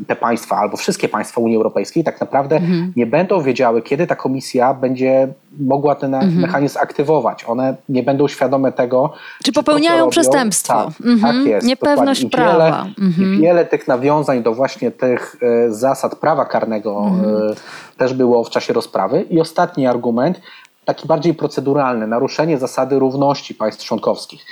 e, 0.01 0.05
te 0.07 0.17
państwa 0.17 0.57
albo 0.57 0.77
wszystkie 0.77 1.09
państwa 1.09 1.41
Unii 1.41 1.57
Europejskiej 1.57 2.05
tak 2.05 2.21
naprawdę 2.21 2.57
mhm. 2.57 2.93
nie 2.97 3.07
będą 3.07 3.41
wiedziały, 3.41 3.83
kiedy 3.83 4.07
ta 4.07 4.17
komisja 4.17 4.75
będzie 4.75 5.29
mogła 5.59 5.95
ten 5.95 6.15
mhm. 6.15 6.41
mechanizm 6.41 6.79
aktywować. 6.79 7.45
One 7.45 7.77
nie 7.89 8.03
będą 8.03 8.29
świadome 8.29 8.73
tego, 8.73 9.13
czy, 9.39 9.45
czy 9.45 9.53
popełniają 9.53 10.05
to, 10.05 10.11
przestępstwo. 10.11 10.75
Tak, 10.75 11.07
mhm. 11.07 11.37
tak 11.37 11.47
jest. 11.47 11.67
Niepewność 11.67 12.23
I 12.23 12.31
prawa. 12.31 12.53
Wiele, 12.53 12.93
I 12.99 13.05
mhm. 13.05 13.41
wiele 13.41 13.65
tych 13.65 13.89
nawiązań 13.89 14.43
do 14.43 14.55
właśnie 14.55 14.91
tych 14.91 15.37
zasad 15.69 16.17
prawa 16.17 16.45
karnego 16.45 17.07
mhm. 17.07 17.55
też 17.97 18.15
było 18.15 18.45
w 18.45 18.51
czasie 18.51 18.73
rozprawy. 18.73 19.25
I 19.31 19.41
ostatni 19.41 19.87
argument, 19.87 20.41
taki 20.85 21.09
bardziej 21.09 21.35
proceduralny, 21.35 22.07
naruszenie 22.07 22.59
zasady 22.59 22.99
równości 22.99 23.55
państw 23.55 23.85
członkowskich. 23.85 24.45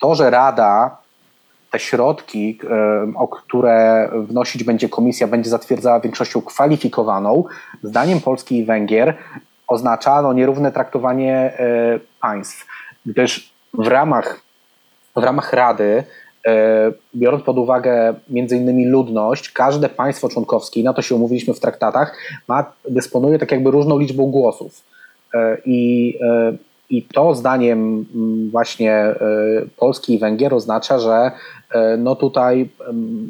To, 0.00 0.14
że 0.14 0.30
Rada 0.30 0.96
te 1.70 1.78
środki, 1.78 2.58
o 3.14 3.28
które 3.28 4.10
wnosić 4.14 4.64
będzie 4.64 4.88
komisja, 4.88 5.26
będzie 5.26 5.50
zatwierdzała 5.50 6.00
większością 6.00 6.42
kwalifikowaną, 6.42 7.44
zdaniem 7.82 8.20
Polski 8.20 8.58
i 8.58 8.64
Węgier 8.64 9.14
oznacza 9.66 10.22
no, 10.22 10.32
nierówne 10.32 10.72
traktowanie 10.72 11.34
e, 11.34 12.00
państw, 12.20 12.66
gdyż 13.06 13.52
w 13.74 13.86
ramach, 13.86 14.40
w 15.16 15.22
ramach 15.22 15.52
Rady, 15.52 16.04
e, 16.46 16.92
biorąc 17.14 17.44
pod 17.44 17.58
uwagę 17.58 18.14
między 18.28 18.56
innymi 18.56 18.86
ludność, 18.86 19.52
każde 19.52 19.88
państwo 19.88 20.28
członkowskie, 20.28 20.82
na 20.82 20.94
to 20.94 21.02
się 21.02 21.14
umówiliśmy 21.14 21.54
w 21.54 21.60
traktatach, 21.60 22.16
ma, 22.48 22.72
dysponuje 22.88 23.38
tak 23.38 23.52
jakby 23.52 23.70
różną 23.70 23.98
liczbą 23.98 24.26
głosów. 24.26 24.93
E, 25.34 25.58
I, 25.66 26.14
e, 26.22 26.52
I 26.90 27.02
to 27.02 27.34
zdaniem 27.34 28.06
mm, 28.14 28.50
właśnie 28.50 28.92
e, 28.92 29.16
Polski 29.76 30.14
i 30.14 30.18
Węgier 30.18 30.54
oznacza, 30.54 30.98
że 30.98 31.30
no 31.98 32.16
tutaj 32.16 32.68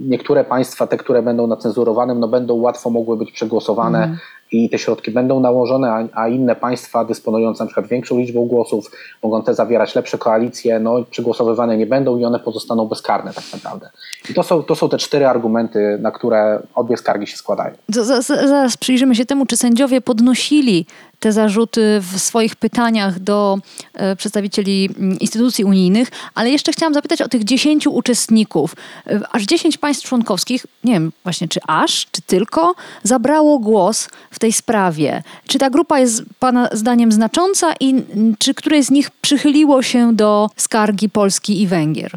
niektóre 0.08 0.44
państwa, 0.44 0.87
te, 0.87 0.96
które 0.96 1.23
będą 1.23 1.46
na 1.46 1.56
cenzurowanym, 1.56 2.20
no 2.20 2.28
będą 2.28 2.54
łatwo 2.54 2.90
mogły 2.90 3.16
być 3.16 3.32
przegłosowane 3.32 4.04
mm 4.04 4.16
i 4.54 4.70
te 4.70 4.78
środki 4.78 5.11
będą 5.11 5.40
nałożone, 5.40 6.08
a, 6.12 6.28
inne 6.28 6.56
państwa 6.56 7.04
dysponujące 7.04 7.64
na 7.64 7.68
przykład 7.68 7.87
większą 7.87 8.18
liczbą 8.18 8.46
głosów 8.46 8.90
mogą 9.23 9.42
te 9.42 9.54
zawierać 9.54 9.94
lepsze 9.94 10.18
koalicje, 10.18 10.80
no 10.80 11.04
przegłosowywane 11.11 11.76
nie 11.76 11.87
będą 11.87 12.18
i 12.18 12.25
one 12.25 12.40
pozostaną 12.40 12.87
bezkarne 12.87 13.32
tak 13.32 13.44
naprawdę. 13.52 13.90
I 14.30 14.34
to 14.34 14.42
są, 14.42 14.62
to 14.62 14.75
są 14.75 14.88
te 14.88 14.99
cztery 14.99 15.26
argumenty, 15.26 15.99
na 16.00 16.11
które 16.11 16.62
obie 16.75 16.96
skargi 16.96 17.26
się 17.26 17.37
składają. 17.37 17.75
Zaraz 17.88 18.76
przyjrzymy 18.76 19.14
się 19.14 19.25
temu, 19.25 19.46
czy 19.46 19.56
sędziowie 19.56 20.00
podnosili 20.00 20.87
te 21.25 21.33
zarzuty 21.33 22.00
w 22.00 22.19
swoich 22.19 22.57
pytaniach 22.57 23.19
do 23.19 23.59
e, 23.95 24.16
przedstawicieli 24.16 24.90
mm, 24.99 25.19
instytucji 25.19 25.64
unijnych, 25.64 26.09
ale 26.35 26.50
jeszcze 26.50 26.73
chciałam 26.73 26.95
zapytać 26.95 27.23
o 27.23 27.28
tych 27.28 27.45
dziesięciu 27.45 27.95
uczestników. 27.95 28.76
E, 29.07 29.21
aż 29.33 29.43
dziesięć 29.43 29.78
państw 29.78 30.09
członkowskich, 30.09 30.66
nie 30.85 30.93
wiem 30.93 31.12
właśnie 31.23 31.49
czy 31.49 31.61
aż, 31.69 32.07
czy 32.11 32.23
tylko, 32.23 32.75
zabrało 33.02 33.59
głos 33.59 34.09
w 34.31 34.38
tej 34.38 34.52
sprawie. 34.52 35.23
Czy 35.47 35.59
ta 35.59 35.71
grupa 35.71 35.99
jest 35.99 36.23
Pana 36.38 36.69
zdaniem 36.73 37.12
znacząca 37.12 37.75
i 37.81 38.02
czy 38.38 38.54
któreś 38.54 38.85
z 38.85 38.90
nich 38.90 39.11
przychyliło 39.11 39.83
się 39.83 40.14
do 40.16 40.50
skargi 40.57 41.09
Polski 41.09 41.62
i 41.62 41.66
Węgier? 41.66 42.11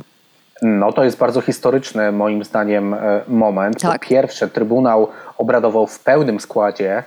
No 0.61 0.93
to 0.93 1.03
jest 1.03 1.17
bardzo 1.17 1.41
historyczny 1.41 2.11
moim 2.11 2.43
zdaniem 2.43 2.93
e, 2.93 3.21
moment. 3.27 3.81
Tak. 3.81 4.01
Po 4.01 4.07
pierwsze, 4.09 4.47
Trybunał 4.47 5.07
obradował 5.37 5.87
w 5.87 5.99
pełnym 5.99 6.39
składzie, 6.39 7.03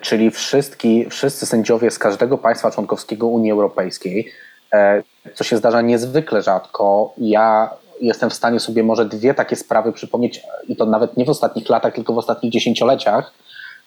czyli 0.00 0.30
wszyscy, 0.30 0.76
wszyscy 1.10 1.46
sędziowie 1.46 1.90
z 1.90 1.98
każdego 1.98 2.38
państwa 2.38 2.70
członkowskiego 2.70 3.26
Unii 3.26 3.52
Europejskiej, 3.52 4.32
e, 4.72 5.02
co 5.34 5.44
się 5.44 5.56
zdarza 5.56 5.82
niezwykle 5.82 6.42
rzadko. 6.42 7.14
Ja 7.18 7.70
jestem 8.00 8.30
w 8.30 8.34
stanie 8.34 8.60
sobie 8.60 8.82
może 8.82 9.04
dwie 9.04 9.34
takie 9.34 9.56
sprawy 9.56 9.92
przypomnieć, 9.92 10.42
i 10.68 10.76
to 10.76 10.86
nawet 10.86 11.16
nie 11.16 11.24
w 11.24 11.30
ostatnich 11.30 11.68
latach, 11.68 11.94
tylko 11.94 12.12
w 12.12 12.18
ostatnich 12.18 12.52
dziesięcioleciach, 12.52 13.32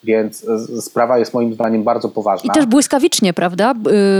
więc 0.03 0.45
sprawa 0.81 1.17
jest 1.17 1.33
moim 1.33 1.53
zdaniem 1.53 1.83
bardzo 1.83 2.09
poważna. 2.09 2.53
I 2.53 2.55
też 2.55 2.65
błyskawicznie, 2.65 3.33
prawda? 3.33 3.73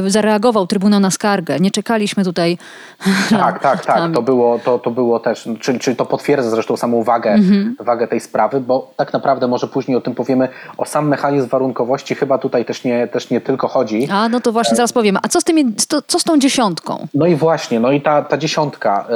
Y, 0.08 0.10
zareagował 0.10 0.68
Trybunał 0.68 1.00
na 1.00 1.12
skargę. 1.12 1.60
Nie 1.60 1.72
czekaliśmy 1.72 2.24
tutaj. 2.24 2.58
Tak, 3.30 3.60
tak, 3.62 3.86
tak. 3.86 4.14
To 4.14 4.22
było, 4.22 4.60
to, 4.60 4.80
to 4.80 4.92
było 4.92 5.20
też, 5.20 5.50
czyli, 5.60 5.80
czyli 5.80 5.96
to 5.98 6.06
potwierdza 6.06 6.50
zresztą 6.50 6.78
samą 6.78 7.04
wagę, 7.04 7.32
mhm. 7.32 7.76
wagę 7.80 8.08
tej 8.08 8.20
sprawy, 8.20 8.62
bo 8.62 8.92
tak 8.96 9.14
naprawdę 9.14 9.48
może 9.48 9.68
później 9.68 9.98
o 9.98 10.02
tym 10.02 10.16
powiemy. 10.16 10.50
O 10.78 10.86
sam 10.86 11.08
mechanizm 11.08 11.48
warunkowości 11.48 12.16
chyba 12.16 12.38
tutaj 12.38 12.66
też 12.66 12.84
nie, 12.84 13.08
też 13.08 13.30
nie 13.30 13.42
tylko 13.42 13.68
chodzi. 13.68 14.08
A 14.12 14.30
no 14.30 14.40
to 14.40 14.52
właśnie 14.52 14.76
zaraz 14.76 14.94
powiemy. 14.94 15.20
A 15.24 15.28
co 15.28 15.42
z, 15.42 15.44
tymi, 15.44 15.74
co 16.08 16.20
z 16.20 16.24
tą 16.24 16.40
dziesiątką? 16.40 17.08
No 17.14 17.26
i 17.26 17.36
właśnie, 17.36 17.80
no 17.80 17.92
i 17.92 18.02
ta, 18.02 18.22
ta 18.22 18.38
dziesiątka, 18.38 19.08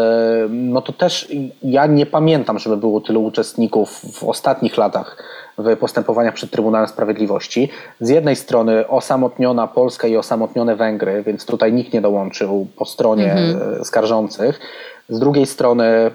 y, 0.45 0.49
no 0.49 0.81
to 0.81 0.93
też 0.93 1.31
ja 1.63 1.85
nie 1.85 2.05
pamiętam, 2.05 2.59
żeby 2.59 2.77
było 2.77 3.01
tylu 3.01 3.23
uczestników 3.23 4.01
w 4.13 4.23
ostatnich 4.23 4.77
latach 4.77 5.17
w 5.57 5.77
postępowaniach 5.77 6.33
przed 6.33 6.51
Trybunałem 6.51 6.87
Sprawiedliwości. 6.87 7.69
Z 7.99 8.09
jednej 8.09 8.35
strony 8.35 8.87
osamotniona 8.87 9.67
Polska 9.67 10.07
i 10.07 10.17
osamotnione 10.17 10.75
Węgry, 10.75 11.23
więc 11.23 11.45
tutaj 11.45 11.73
nikt 11.73 11.93
nie 11.93 12.01
dołączył 12.01 12.67
po 12.75 12.85
stronie 12.85 13.33
mhm. 13.33 13.85
skarżących. 13.85 14.59
Z 15.09 15.19
drugiej 15.19 15.45
strony 15.45 16.11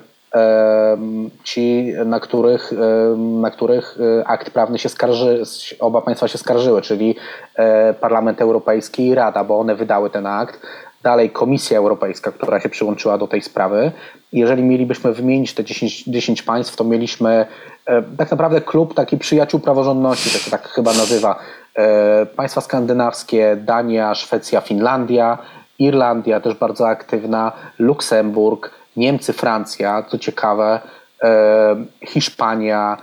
ci, 1.44 1.92
na 2.04 2.20
których, 2.20 2.72
na 3.16 3.50
których 3.50 3.98
e, 4.20 4.28
akt 4.28 4.50
prawny 4.50 4.78
się 4.78 4.88
skarży, 4.88 5.42
oba 5.80 6.02
państwa 6.02 6.28
się 6.28 6.38
skarżyły, 6.38 6.82
czyli 6.82 7.16
e, 7.54 7.94
Parlament 7.94 8.40
Europejski 8.40 9.06
i 9.06 9.14
Rada, 9.14 9.44
bo 9.44 9.58
one 9.58 9.74
wydały 9.74 10.10
ten 10.10 10.26
akt. 10.26 10.60
Dalej 11.02 11.30
Komisja 11.30 11.78
Europejska, 11.78 12.32
która 12.32 12.60
się 12.60 12.68
przyłączyła 12.68 13.18
do 13.18 13.26
tej 13.26 13.42
sprawy. 13.42 13.92
Jeżeli 14.32 14.62
mielibyśmy 14.62 15.12
wymienić 15.12 15.54
te 15.54 15.64
10, 15.64 16.04
10 16.04 16.42
państw, 16.42 16.76
to 16.76 16.84
mieliśmy 16.84 17.46
e, 17.86 18.02
tak 18.02 18.30
naprawdę 18.30 18.60
klub 18.60 18.94
taki 18.94 19.18
przyjaciół 19.18 19.60
praworządności, 19.60 20.30
to 20.30 20.38
się 20.38 20.50
tak 20.50 20.68
chyba 20.68 20.92
nazywa. 20.92 21.38
E, 21.76 22.26
państwa 22.26 22.60
skandynawskie, 22.60 23.56
Dania, 23.56 24.14
Szwecja, 24.14 24.60
Finlandia, 24.60 25.38
Irlandia 25.78 26.40
też 26.40 26.54
bardzo 26.54 26.88
aktywna, 26.88 27.52
Luksemburg, 27.78 28.70
Niemcy, 28.96 29.32
Francja, 29.32 30.02
co 30.02 30.18
ciekawe, 30.18 30.80
e, 31.22 31.76
Hiszpania, 32.06 32.96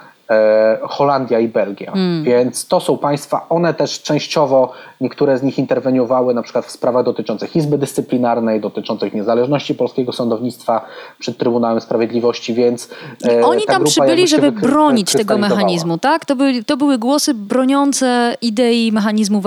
Holandia 0.81 1.39
i 1.39 1.47
Belgia. 1.47 1.91
Mm. 1.91 2.23
Więc 2.23 2.67
to 2.67 2.79
są 2.79 2.97
państwa, 2.97 3.45
one 3.49 3.73
też 3.73 4.01
częściowo, 4.01 4.71
niektóre 5.01 5.37
z 5.37 5.43
nich 5.43 5.59
interweniowały 5.59 6.33
na 6.33 6.41
przykład 6.41 6.65
w 6.65 6.71
sprawach 6.71 7.05
dotyczących 7.05 7.55
Izby 7.55 7.77
Dyscyplinarnej, 7.77 8.61
dotyczących 8.61 9.13
niezależności 9.13 9.75
polskiego 9.75 10.13
sądownictwa 10.13 10.85
przed 11.19 11.37
Trybunałem 11.37 11.81
Sprawiedliwości, 11.81 12.53
więc 12.53 12.89
I 13.25 13.29
e, 13.29 13.45
oni 13.45 13.65
tam 13.65 13.83
przybyli, 13.83 14.27
żeby 14.27 14.51
bronić 14.51 15.11
tego 15.11 15.37
mechanizmu, 15.37 15.97
tak? 15.97 16.25
To 16.25 16.35
były, 16.35 16.63
to 16.63 16.77
były 16.77 16.97
głosy 16.97 17.33
broniące 17.33 18.37
idei 18.41 18.91
mechanizmu 18.91 19.41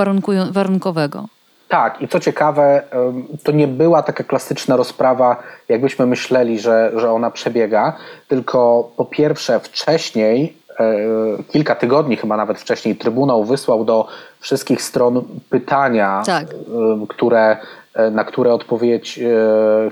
warunkowego. 0.50 1.26
Tak, 1.68 2.02
i 2.02 2.08
co 2.08 2.20
ciekawe, 2.20 2.82
to 3.44 3.52
nie 3.52 3.68
była 3.68 4.02
taka 4.02 4.24
klasyczna 4.24 4.76
rozprawa, 4.76 5.36
jakbyśmy 5.68 6.06
myśleli, 6.06 6.58
że, 6.58 6.92
że 6.96 7.12
ona 7.12 7.30
przebiega, 7.30 7.96
tylko 8.28 8.90
po 8.96 9.04
pierwsze 9.04 9.60
wcześniej 9.60 10.58
E, 10.67 10.67
kilka 11.48 11.74
tygodni, 11.74 12.16
chyba 12.16 12.36
nawet 12.36 12.60
wcześniej, 12.60 12.96
Trybunał 12.96 13.44
wysłał 13.44 13.84
do 13.84 14.06
wszystkich 14.40 14.82
stron 14.82 15.24
pytania, 15.50 16.22
tak. 16.26 16.44
E, 16.44 17.06
które, 17.08 17.56
e, 17.94 18.10
na 18.10 18.24
które 18.24 18.54
odpowiedź 18.54 19.20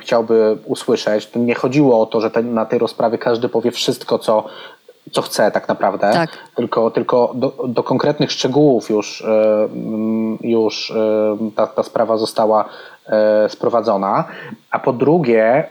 chciałby 0.01 0.59
usłyszeć. 0.65 1.31
Nie 1.35 1.55
chodziło 1.55 2.01
o 2.01 2.07
to, 2.07 2.21
że 2.21 2.31
na 2.43 2.67
tej 2.67 2.79
rozprawie 2.79 3.19
każdy 3.19 3.49
powie 3.49 3.71
wszystko, 3.71 4.19
co, 4.19 4.45
co 5.13 5.23
chce 5.23 5.51
tak 5.51 5.69
naprawdę, 5.69 6.11
tak. 6.13 6.31
tylko, 6.55 6.91
tylko 6.91 7.33
do, 7.35 7.53
do, 7.69 7.83
konkretnych 7.83 8.33
szczegółów 8.33 8.91
już, 8.91 9.25
już 10.41 10.93
ta, 11.57 11.67
ta 11.67 11.83
sprawa 11.83 12.17
została 12.17 12.65
sprowadzona. 13.49 14.25
A 14.71 14.79
po 14.79 14.93
drugie, 14.93 15.69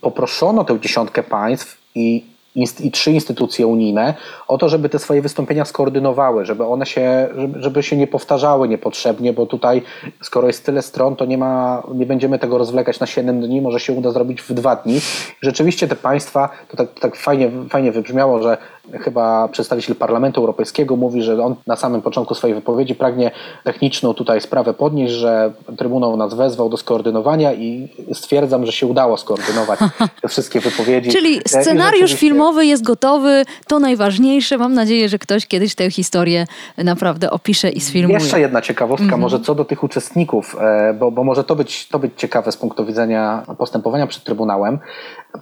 poproszono 0.00 0.64
tę 0.64 0.80
dziesiątkę 0.80 1.22
państw 1.22 1.80
i 1.94 2.31
i 2.54 2.90
trzy 2.90 3.12
instytucje 3.12 3.66
unijne 3.66 4.14
o 4.48 4.58
to, 4.58 4.68
żeby 4.68 4.88
te 4.88 4.98
swoje 4.98 5.22
wystąpienia 5.22 5.64
skoordynowały, 5.64 6.44
żeby 6.44 6.64
one 6.64 6.86
się, 6.86 7.28
żeby, 7.56 7.82
się 7.82 7.96
nie 7.96 8.06
powtarzały 8.06 8.68
niepotrzebnie, 8.68 9.32
bo 9.32 9.46
tutaj 9.46 9.82
skoro 10.22 10.46
jest 10.46 10.66
tyle 10.66 10.82
stron, 10.82 11.16
to 11.16 11.24
nie 11.24 11.38
ma, 11.38 11.82
nie 11.94 12.06
będziemy 12.06 12.38
tego 12.38 12.58
rozwlekać 12.58 13.00
na 13.00 13.06
7 13.06 13.40
dni, 13.40 13.60
może 13.60 13.80
się 13.80 13.92
uda 13.92 14.10
zrobić 14.10 14.42
w 14.42 14.52
dwa 14.52 14.76
dni. 14.76 15.00
Rzeczywiście 15.40 15.88
te 15.88 15.96
państwa, 15.96 16.48
to 16.68 16.76
tak, 16.76 17.00
tak 17.00 17.16
fajnie, 17.16 17.50
fajnie 17.70 17.92
wybrzmiało, 17.92 18.42
że 18.42 18.58
chyba 19.00 19.48
przedstawiciel 19.48 19.96
Parlamentu 19.96 20.40
Europejskiego 20.40 20.96
mówi, 20.96 21.22
że 21.22 21.44
on 21.44 21.54
na 21.66 21.76
samym 21.76 22.02
początku 22.02 22.34
swojej 22.34 22.54
wypowiedzi 22.54 22.94
pragnie 22.94 23.30
techniczną 23.64 24.14
tutaj 24.14 24.40
sprawę 24.40 24.74
podnieść, 24.74 25.14
że 25.14 25.52
Trybunał 25.78 26.16
nas 26.16 26.34
wezwał 26.34 26.68
do 26.68 26.76
skoordynowania 26.76 27.52
i 27.52 27.88
stwierdzam, 28.12 28.66
że 28.66 28.72
się 28.72 28.86
udało 28.86 29.16
skoordynować 29.16 29.80
te 30.22 30.28
wszystkie 30.28 30.60
wypowiedzi. 30.60 31.10
Czyli 31.10 31.40
scenariusz 31.46 32.14
filmowy 32.14 32.66
jest 32.66 32.82
gotowy, 32.82 33.44
to 33.66 33.78
najważniejsze. 33.78 34.58
Mam 34.58 34.74
nadzieję, 34.74 35.08
że 35.08 35.18
ktoś 35.18 35.46
kiedyś 35.46 35.74
tę 35.74 35.90
historię 35.90 36.46
naprawdę 36.78 37.30
opisze 37.30 37.70
i 37.70 37.80
sfilmuje. 37.80 38.18
Jeszcze 38.18 38.40
jedna 38.40 38.60
ciekawostka, 38.60 39.04
mhm. 39.04 39.20
może 39.20 39.40
co 39.40 39.54
do 39.54 39.64
tych 39.64 39.82
uczestników, 39.84 40.56
e, 40.60 40.94
bo, 40.94 41.10
bo 41.10 41.24
może 41.24 41.44
to 41.44 41.56
być, 41.56 41.88
to 41.88 41.98
być 41.98 42.12
ciekawe 42.16 42.52
z 42.52 42.56
punktu 42.56 42.86
widzenia 42.86 43.42
postępowania 43.58 44.06
przed 44.06 44.24
Trybunałem. 44.24 44.78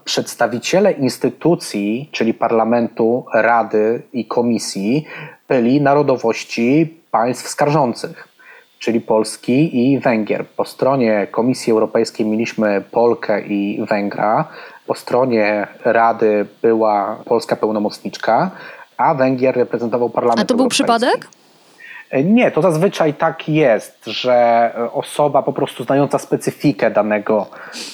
Przedstawiciele 0.05 0.93
instytucji, 0.93 2.09
czyli 2.13 2.35
Parlamentu, 2.35 3.25
Rady 3.33 4.03
i 4.13 4.25
Komisji 4.25 5.05
byli 5.49 5.81
narodowości 5.81 6.95
państw 7.11 7.49
skarżących, 7.49 8.29
czyli 8.79 9.01
Polski 9.01 9.93
i 9.93 9.99
Węgier. 9.99 10.47
Po 10.47 10.65
stronie 10.65 11.27
Komisji 11.31 11.73
Europejskiej 11.73 12.27
mieliśmy 12.27 12.83
Polkę 12.91 13.43
i 13.43 13.85
Węgra, 13.89 14.49
po 14.87 14.95
stronie 14.95 15.67
Rady 15.85 16.47
była 16.63 17.17
polska 17.25 17.57
pełnomocniczka, 17.57 18.51
a 18.97 19.15
Węgier 19.15 19.57
reprezentował 19.57 20.11
Parlament 20.11 20.41
A 20.41 20.45
to 20.45 20.55
był 20.55 20.69
przypadek? 20.69 21.29
Nie, 22.25 22.51
to 22.51 22.63
zazwyczaj 22.63 23.15
tak 23.15 23.49
jest, 23.49 24.07
że 24.07 24.35
e, 24.77 24.93
osoba 24.93 25.43
po 25.43 25.53
prostu 25.53 25.85
znająca 25.85 26.19
specyfikę 26.19 26.91
danego, 26.91 27.47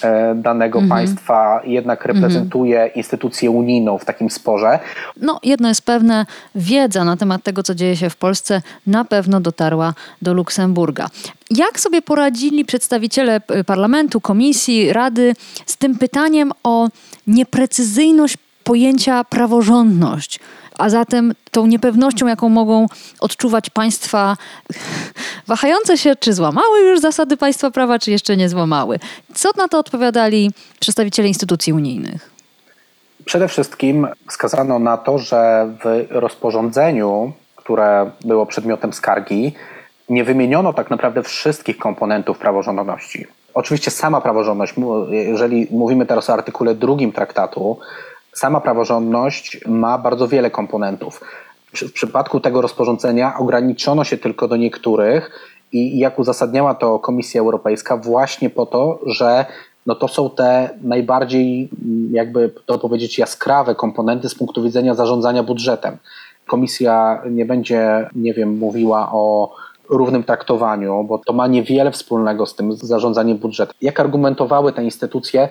e, 0.03 0.35
danego 0.35 0.79
mhm. 0.79 1.01
państwa 1.01 1.61
jednak 1.65 2.01
mhm. 2.01 2.17
reprezentuje 2.17 2.77
mhm. 2.77 2.95
instytucję 2.95 3.51
unijną 3.51 3.99
w 3.99 4.05
takim 4.05 4.31
sporze. 4.31 4.79
No, 5.17 5.41
jedno 5.43 5.69
jest 5.69 5.83
pewne, 5.83 6.27
wiedza 6.55 7.05
na 7.05 7.17
temat 7.17 7.43
tego, 7.43 7.63
co 7.63 7.75
dzieje 7.75 7.97
się 7.97 8.11
w 8.11 8.17
Polsce, 8.17 8.63
na 8.87 9.05
pewno 9.05 9.41
dotarła 9.41 9.95
do 10.23 10.35
Luksemburga. 10.35 11.09
Jak 11.51 11.81
sobie 11.81 12.03
poradzili 12.03 12.65
przedstawiciele 12.65 13.41
parlamentu, 13.67 14.21
komisji, 14.21 14.93
rady 14.93 15.35
z 15.67 15.77
tym 15.77 15.99
pytaniem 15.99 16.53
o 16.65 16.89
nieprecyzyjność 17.27 18.37
pojęcia 18.65 19.25
praworządność? 19.25 20.41
A 20.79 20.89
zatem 20.89 21.33
tą 21.51 21.67
niepewnością, 21.67 22.27
jaką 22.27 22.49
mogą 22.49 22.87
odczuwać 23.21 23.71
państwa 23.71 24.37
wahające 25.47 25.99
się, 25.99 26.17
czy 26.17 26.33
złamały 26.33 26.81
już 26.81 27.01
zasady 27.01 27.37
państwa 27.37 27.71
prawa, 27.71 27.99
czy 27.99 28.11
jeszcze 28.11 28.37
nie 28.37 28.49
złamały. 28.49 28.99
Co 29.35 29.51
na 29.57 29.69
to 29.69 29.79
odpowiadali 29.79 30.51
przedstawiciele 30.81 31.29
instytucji 31.29 31.73
unijnych? 31.73 32.31
Przede 33.25 33.49
wszystkim 33.49 34.09
wskazano 34.29 34.79
na 34.79 34.97
to, 34.97 35.19
że 35.19 35.71
w 35.85 36.07
rozporządzeniu, 36.11 37.33
które 37.57 38.11
było 38.25 38.47
przedmiotem 38.47 38.93
skargi, 38.93 39.53
nie 40.09 40.25
wymieniono 40.25 40.73
tak 40.73 40.91
naprawdę 40.91 41.23
wszystkich 41.23 41.79
komponentów 41.79 42.39
praworządności. 42.39 43.27
Oczywiście 43.55 43.91
sama 43.91 44.21
praworządność, 44.21 44.75
jeżeli 45.11 45.67
mówimy 45.71 46.07
teraz 46.07 46.31
o 46.31 46.33
artykule 46.33 46.75
drugim 46.75 47.13
traktatu, 47.13 47.79
sama 48.37 48.61
praworządność 48.61 49.61
ma 49.67 49.99
bardzo 49.99 50.29
wiele 50.29 50.51
komponentów. 50.51 51.21
w 51.75 51.93
przypadku 51.93 52.41
tego 52.41 52.61
rozporządzenia 52.61 53.39
ograniczono 53.39 54.05
się 54.05 54.17
tylko 54.17 54.49
do 54.49 54.57
niektórych 54.57 55.31
i 55.73 55.99
jak 55.99 56.19
uzasadniała 56.19 56.75
to 56.75 56.99
Komisja 56.99 57.41
Europejska, 57.41 57.97
właśnie 57.97 58.51
po 58.51 58.67
to, 58.67 58.99
że 59.07 59.47
no 59.87 59.95
to 59.95 60.09
są 60.09 60.31
te 60.31 60.71
najbardziej, 60.83 61.69
jakby 62.11 62.51
to 62.67 62.79
powiedzieć, 62.79 63.19
jaskrawe 63.19 63.75
komponenty 63.75 64.29
z 64.29 64.35
punktu 64.35 64.63
widzenia 64.63 64.95
zarządzania 64.95 65.43
budżetem. 65.43 65.97
Komisja 66.47 67.23
nie 67.31 67.47
będzie, 67.47 68.09
nie 68.15 68.35
wiem, 68.35 68.59
mówiła 68.59 69.13
o 69.13 69.55
równym 69.89 70.25
traktowaniu, 70.25 71.05
bo 71.05 71.19
to 71.19 71.33
ma 71.33 71.47
niewiele 71.47 71.91
wspólnego 71.91 72.47
z 72.47 72.55
tym 72.55 72.73
zarządzaniem 72.73 73.39
budżetem. 73.39 73.75
Jak 73.81 74.01
argumentowały 74.01 74.73
te 74.73 74.85
instytucje, 74.85 75.49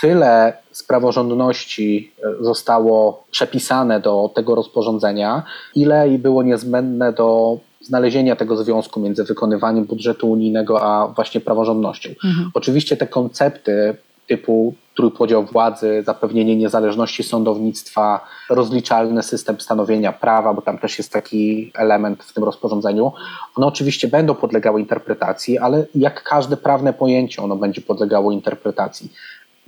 tyle 0.00 0.52
z 0.72 0.82
praworządności 0.82 2.12
e, 2.40 2.44
zostało 2.44 3.24
przepisane 3.30 4.00
do 4.00 4.30
tego 4.34 4.54
rozporządzenia, 4.54 5.42
ile 5.74 6.08
i 6.08 6.18
było 6.18 6.42
niezbędne 6.42 7.12
do 7.12 7.58
znalezienia 7.80 8.36
tego 8.36 8.56
związku 8.56 9.00
między 9.00 9.24
wykonywaniem 9.24 9.84
budżetu 9.84 10.30
unijnego 10.30 10.82
a 10.82 11.08
właśnie 11.08 11.40
praworządnością. 11.40 12.10
Mhm. 12.24 12.50
Oczywiście 12.54 12.96
te 12.96 13.06
koncepty 13.06 13.96
typu 14.28 14.74
trójpodział 14.96 15.44
władzy, 15.44 16.02
zapewnienie 16.06 16.56
niezależności 16.56 17.22
sądownictwa, 17.22 18.26
rozliczalny 18.50 19.22
system 19.22 19.60
stanowienia 19.60 20.12
prawa, 20.12 20.54
bo 20.54 20.62
tam 20.62 20.78
też 20.78 20.98
jest 20.98 21.12
taki 21.12 21.72
element 21.74 22.22
w 22.22 22.32
tym 22.32 22.44
rozporządzeniu. 22.44 23.12
One 23.56 23.66
oczywiście 23.66 24.08
będą 24.08 24.34
podlegały 24.34 24.80
interpretacji, 24.80 25.58
ale 25.58 25.86
jak 25.94 26.22
każde 26.22 26.56
prawne 26.56 26.92
pojęcie, 26.92 27.42
ono 27.42 27.56
będzie 27.56 27.80
podlegało 27.80 28.32
interpretacji. 28.32 29.12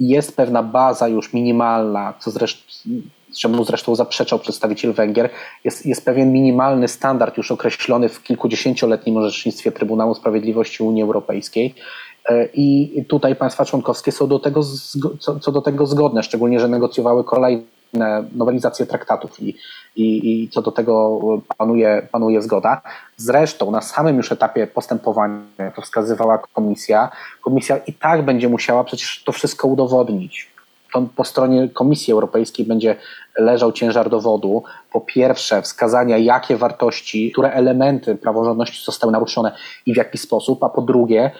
Jest 0.00 0.36
pewna 0.36 0.62
baza 0.62 1.08
już 1.08 1.32
minimalna, 1.32 2.14
co 2.18 2.30
zresztą 2.30 2.62
czemu 3.38 3.64
zresztą 3.64 3.94
zaprzeczał 3.94 4.38
przedstawiciel 4.38 4.92
Węgier, 4.92 5.30
jest, 5.64 5.86
jest 5.86 6.04
pewien 6.04 6.32
minimalny 6.32 6.88
standard 6.88 7.36
już 7.36 7.50
określony 7.52 8.08
w 8.08 8.22
kilkudziesięcioletnim 8.22 9.16
orzecznictwie 9.16 9.72
Trybunału 9.72 10.14
Sprawiedliwości 10.14 10.82
Unii 10.82 11.02
Europejskiej. 11.02 11.74
E, 12.28 12.48
I 12.54 13.04
tutaj 13.08 13.36
państwa 13.36 13.64
członkowskie 13.64 14.12
są 14.12 14.28
do 14.28 14.38
tego, 14.38 14.60
co, 15.40 15.52
do 15.52 15.62
tego 15.62 15.86
zgodne, 15.86 16.22
szczególnie, 16.22 16.60
że 16.60 16.68
negocjowały 16.68 17.24
kolejne 17.24 17.79
nowelizacje 18.32 18.86
traktatów 18.86 19.40
i, 19.40 19.56
i, 19.96 20.42
i 20.42 20.48
co 20.48 20.62
do 20.62 20.72
tego 20.72 21.20
panuje, 21.58 22.08
panuje 22.12 22.42
zgoda. 22.42 22.82
Zresztą 23.16 23.70
na 23.70 23.80
samym 23.80 24.16
już 24.16 24.32
etapie 24.32 24.66
postępowania, 24.66 25.42
to 25.76 25.82
wskazywała 25.82 26.38
komisja, 26.38 27.10
komisja 27.40 27.76
i 27.76 27.92
tak 27.92 28.24
będzie 28.24 28.48
musiała 28.48 28.84
przecież 28.84 29.22
to 29.24 29.32
wszystko 29.32 29.68
udowodnić 29.68 30.50
to 30.92 31.02
po 31.16 31.24
stronie 31.24 31.68
Komisji 31.68 32.12
Europejskiej 32.12 32.66
będzie 32.66 32.96
leżał 33.38 33.72
ciężar 33.72 34.10
dowodu. 34.10 34.62
Po 34.92 35.00
pierwsze, 35.00 35.62
wskazania, 35.62 36.18
jakie 36.18 36.56
wartości, 36.56 37.32
które 37.32 37.52
elementy 37.52 38.14
praworządności 38.14 38.84
zostały 38.84 39.12
naruszone 39.12 39.52
i 39.86 39.94
w 39.94 39.96
jaki 39.96 40.18
sposób, 40.18 40.64
a 40.64 40.68
po 40.68 40.82
drugie, 40.82 41.30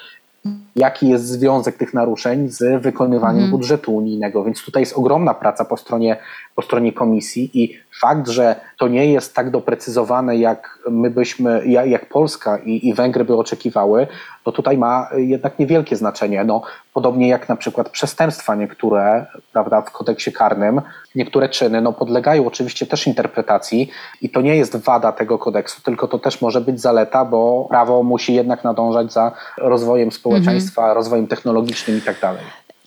jaki 0.76 1.09
jest 1.09 1.26
związek 1.26 1.76
tych 1.76 1.94
naruszeń 1.94 2.48
z 2.48 2.83
wykonywaniem 2.83 3.44
mm. 3.44 3.50
budżetu 3.50 3.96
unijnego. 3.96 4.44
Więc 4.44 4.64
tutaj 4.64 4.83
jest 4.83 4.96
ogromna 4.96 5.35
praca 5.35 5.64
po 5.64 5.76
stronie, 5.76 6.16
po 6.61 6.64
stronie 6.64 6.92
komisji 6.92 7.51
i 7.55 7.79
fakt, 8.01 8.29
że 8.29 8.57
to 8.79 8.88
nie 8.88 9.12
jest 9.12 9.35
tak 9.35 9.51
doprecyzowane, 9.51 10.37
jak 10.37 10.79
my 10.90 11.11
byśmy, 11.11 11.66
jak 11.66 12.09
Polska 12.09 12.59
i, 12.59 12.88
i 12.88 12.94
Węgry 12.94 13.25
by 13.25 13.37
oczekiwały, 13.37 14.07
to 14.44 14.53
tutaj 14.53 14.79
ma 14.79 15.09
jednak 15.16 15.59
niewielkie 15.59 15.96
znaczenie. 15.96 16.44
No, 16.44 16.62
podobnie 16.94 17.29
jak 17.29 17.49
na 17.49 17.57
przykład 17.57 17.88
przestępstwa 17.88 18.55
niektóre, 18.55 19.27
prawda, 19.53 19.83
w 19.83 19.90
kodeksie 19.90 20.33
karnym, 20.33 20.81
niektóre 21.14 21.49
czyny 21.49 21.81
no, 21.81 21.92
podlegają 21.92 22.46
oczywiście 22.46 22.87
też 22.87 23.07
interpretacji 23.07 23.90
i 24.23 24.31
to 24.31 24.40
nie 24.40 24.57
jest 24.57 24.77
wada 24.77 25.12
tego 25.12 25.38
kodeksu, 25.38 25.83
tylko 25.83 26.09
to 26.09 26.18
też 26.18 26.40
może 26.40 26.61
być 26.61 26.81
zaleta, 26.81 27.25
bo 27.25 27.66
prawo 27.70 28.03
musi 28.03 28.35
jednak 28.35 28.64
nadążać 28.64 29.12
za 29.12 29.33
rozwojem 29.59 30.12
społeczeństwa, 30.12 30.83
mhm. 30.83 30.96
rozwojem 30.96 31.27
technologicznym 31.27 31.99
i 31.99 32.01
tak 32.01 32.20
dalej. 32.20 32.42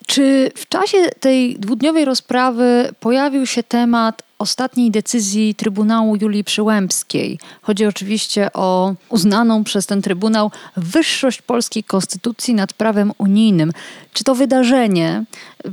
Czy 0.08 0.52
w 0.56 0.68
czasie 0.70 0.98
tej 1.20 1.56
dwudniowej 1.60 2.06
rozprawy 2.06 2.94
pojawił 3.00 3.46
się 3.46 3.64
temat 3.64 4.24
ostatniej 4.40 4.92
decyzji 4.92 5.56
Trybunału 5.56 6.16
Julii 6.16 6.44
Przyłębskiej? 6.44 7.40
Chodzi 7.62 7.86
oczywiście 7.86 8.54
o 8.54 8.94
uznaną 9.10 9.64
przez 9.64 9.86
ten 9.86 10.02
Trybunał 10.02 10.52
wyższość 10.78 11.42
polskiej 11.42 11.84
konstytucji 11.84 12.54
nad 12.54 12.74
prawem 12.74 13.12
unijnym. 13.18 13.72
Czy 14.14 14.24
to 14.24 14.36
wydarzenie 14.36 15.24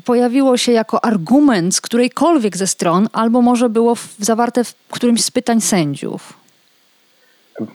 pojawiło 0.05 0.57
się 0.57 0.73
jako 0.73 1.05
argument 1.05 1.75
z 1.75 1.81
którejkolwiek 1.81 2.57
ze 2.57 2.66
stron, 2.66 3.09
albo 3.12 3.43
może 3.43 3.69
było 3.69 3.95
zawarte 4.19 4.64
w 4.64 4.75
którymś 4.90 5.25
z 5.25 5.31
pytań 5.31 5.61
sędziów? 5.61 6.33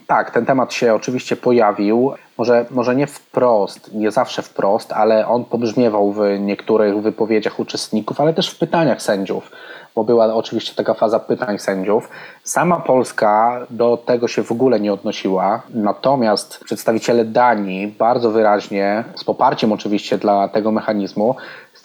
Tak, 0.06 0.30
ten 0.30 0.46
temat 0.46 0.72
się 0.72 0.94
oczywiście 0.94 1.36
pojawił. 1.36 2.12
Może, 2.38 2.66
może 2.70 2.96
nie 2.96 3.06
wprost, 3.06 3.94
nie 3.94 4.10
zawsze 4.10 4.42
wprost, 4.42 4.92
ale 4.92 5.28
on 5.28 5.44
pobrzmiewał 5.44 6.12
w 6.12 6.20
niektórych 6.40 7.02
wypowiedziach 7.02 7.60
uczestników, 7.60 8.20
ale 8.20 8.34
też 8.34 8.50
w 8.50 8.58
pytaniach 8.58 9.02
sędziów, 9.02 9.50
bo 9.94 10.04
była 10.04 10.34
oczywiście 10.34 10.74
taka 10.74 10.94
faza 10.94 11.18
pytań 11.20 11.58
sędziów. 11.58 12.08
Sama 12.44 12.80
Polska 12.80 13.60
do 13.70 13.96
tego 13.96 14.28
się 14.28 14.42
w 14.42 14.52
ogóle 14.52 14.80
nie 14.80 14.92
odnosiła, 14.92 15.62
natomiast 15.74 16.60
przedstawiciele 16.64 17.24
Danii 17.24 17.86
bardzo 17.86 18.30
wyraźnie, 18.30 19.04
z 19.14 19.24
poparciem 19.24 19.72
oczywiście 19.72 20.18
dla 20.18 20.48
tego 20.48 20.72
mechanizmu, 20.72 21.36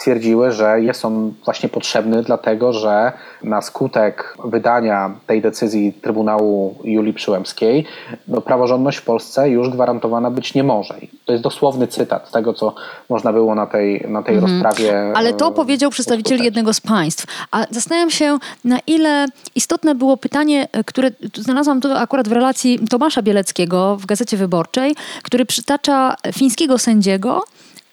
stwierdziły, 0.02 0.52
że 0.52 0.82
jest 0.82 1.06
on 1.06 1.34
właśnie 1.46 1.70
potrzebny, 1.70 2.24
dlatego 2.24 2.74
że 2.74 3.12
na 3.44 3.62
skutek 3.62 4.38
wydania 4.46 5.12
tej 5.28 5.42
decyzji 5.42 5.94
Trybunału 5.94 6.76
Julii 6.84 7.14
Przyłębskiej, 7.14 7.86
no, 8.28 8.42
praworządność 8.42 8.98
w 8.98 9.06
Polsce 9.06 9.50
już 9.50 9.70
gwarantowana 9.70 10.32
być 10.42 10.54
nie 10.54 10.64
może. 10.64 10.96
To 11.26 11.32
jest 11.32 11.44
dosłowny 11.44 11.88
cytat 11.88 12.32
tego, 12.32 12.54
co 12.54 12.76
można 13.10 13.34
było 13.34 13.56
na 13.56 13.66
tej, 13.68 14.06
na 14.08 14.24
tej 14.24 14.36
mhm. 14.36 14.54
rozprawie. 14.54 15.14
Ale 15.16 15.34
to 15.34 15.48
e, 15.48 15.52
powiedział 15.52 15.92
przedstawiciel 15.92 16.44
jednego 16.44 16.74
z 16.74 16.82
państw. 16.82 17.26
A 17.52 17.66
zastanawiam 17.70 18.10
się, 18.10 18.38
na 18.64 18.80
ile 18.88 19.26
istotne 19.56 19.96
było 19.96 20.18
pytanie, 20.18 20.68
e, 20.72 20.84
które 20.84 21.12
znalazłam 21.36 21.82
to 21.82 22.00
akurat 22.00 22.30
w 22.30 22.32
relacji 22.32 22.80
Tomasza 22.90 23.22
Bieleckiego 23.22 23.98
w 23.98 24.06
Gazecie 24.06 24.38
Wyborczej, 24.38 24.96
który 25.24 25.46
przytacza 25.46 26.16
fińskiego 26.34 26.78
sędziego, 26.78 27.44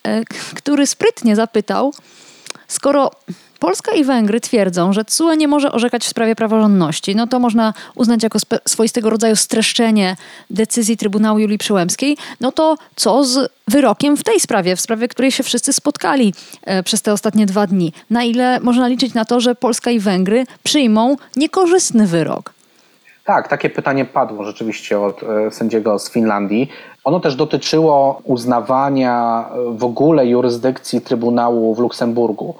E, 0.09 0.25
który 0.55 0.87
sprytnie 0.87 1.37
zapytał, 1.37 1.93
skoro 2.69 3.11
Polska 3.59 3.93
i 3.93 4.05
Węgry 4.05 4.41
twierdzą, 4.41 4.93
że 4.93 5.05
CUE 5.05 5.35
nie 5.35 5.49
może 5.49 5.73
orzekać 5.73 6.05
w 6.05 6.09
sprawie 6.09 6.37
praworządności. 6.37 7.17
No 7.17 7.27
to 7.27 7.39
można 7.39 7.75
uznać 7.95 8.23
jako 8.23 8.39
swoistego 8.69 9.11
rodzaju 9.11 9.37
streszczenie 9.37 10.17
decyzji 10.51 10.97
Trybunału 10.97 11.39
Julii 11.39 11.59
Przyłębskiej. 11.59 12.17
No 12.41 12.53
to 12.53 12.77
co 12.97 13.25
z 13.25 13.51
wyrokiem 13.69 14.17
w 14.17 14.25
tej 14.25 14.41
sprawie, 14.41 14.77
w 14.77 14.81
sprawie 14.81 15.09
której 15.09 15.33
się 15.33 15.43
wszyscy 15.43 15.73
spotkali 15.73 16.35
e, 16.65 16.83
przez 16.83 17.03
te 17.03 17.13
ostatnie 17.13 17.47
dwa 17.47 17.67
dni? 17.67 17.93
Na 18.11 18.25
ile 18.25 18.61
można 18.61 18.89
liczyć 18.89 19.15
na 19.15 19.25
to, 19.25 19.41
że 19.41 19.55
Polska 19.55 19.91
i 19.91 19.99
Węgry 19.99 20.45
przyjmą 20.63 21.17
niekorzystny 21.37 22.07
wyrok? 22.07 22.53
Tak, 23.25 23.49
takie 23.49 23.71
pytanie 23.71 24.05
padło 24.05 24.45
rzeczywiście 24.45 25.01
od 25.01 25.23
e, 25.23 25.51
sędziego 25.51 25.99
z 25.99 26.11
Finlandii. 26.11 26.69
Ono 27.05 27.21
też 27.21 27.37
dotyczyło 27.37 28.21
uznawania 28.25 29.45
w 29.71 29.85
ogóle 29.85 30.27
jurysdykcji 30.27 31.01
Trybunału 31.01 31.75
w 31.75 31.79
Luksemburgu. 31.79 32.55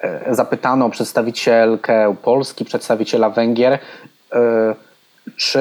E, 0.00 0.34
zapytano 0.34 0.90
przedstawicielkę 0.90 2.16
Polski, 2.22 2.64
przedstawiciela 2.64 3.30
Węgier, 3.30 3.78
e, 4.32 4.74
czy 5.36 5.60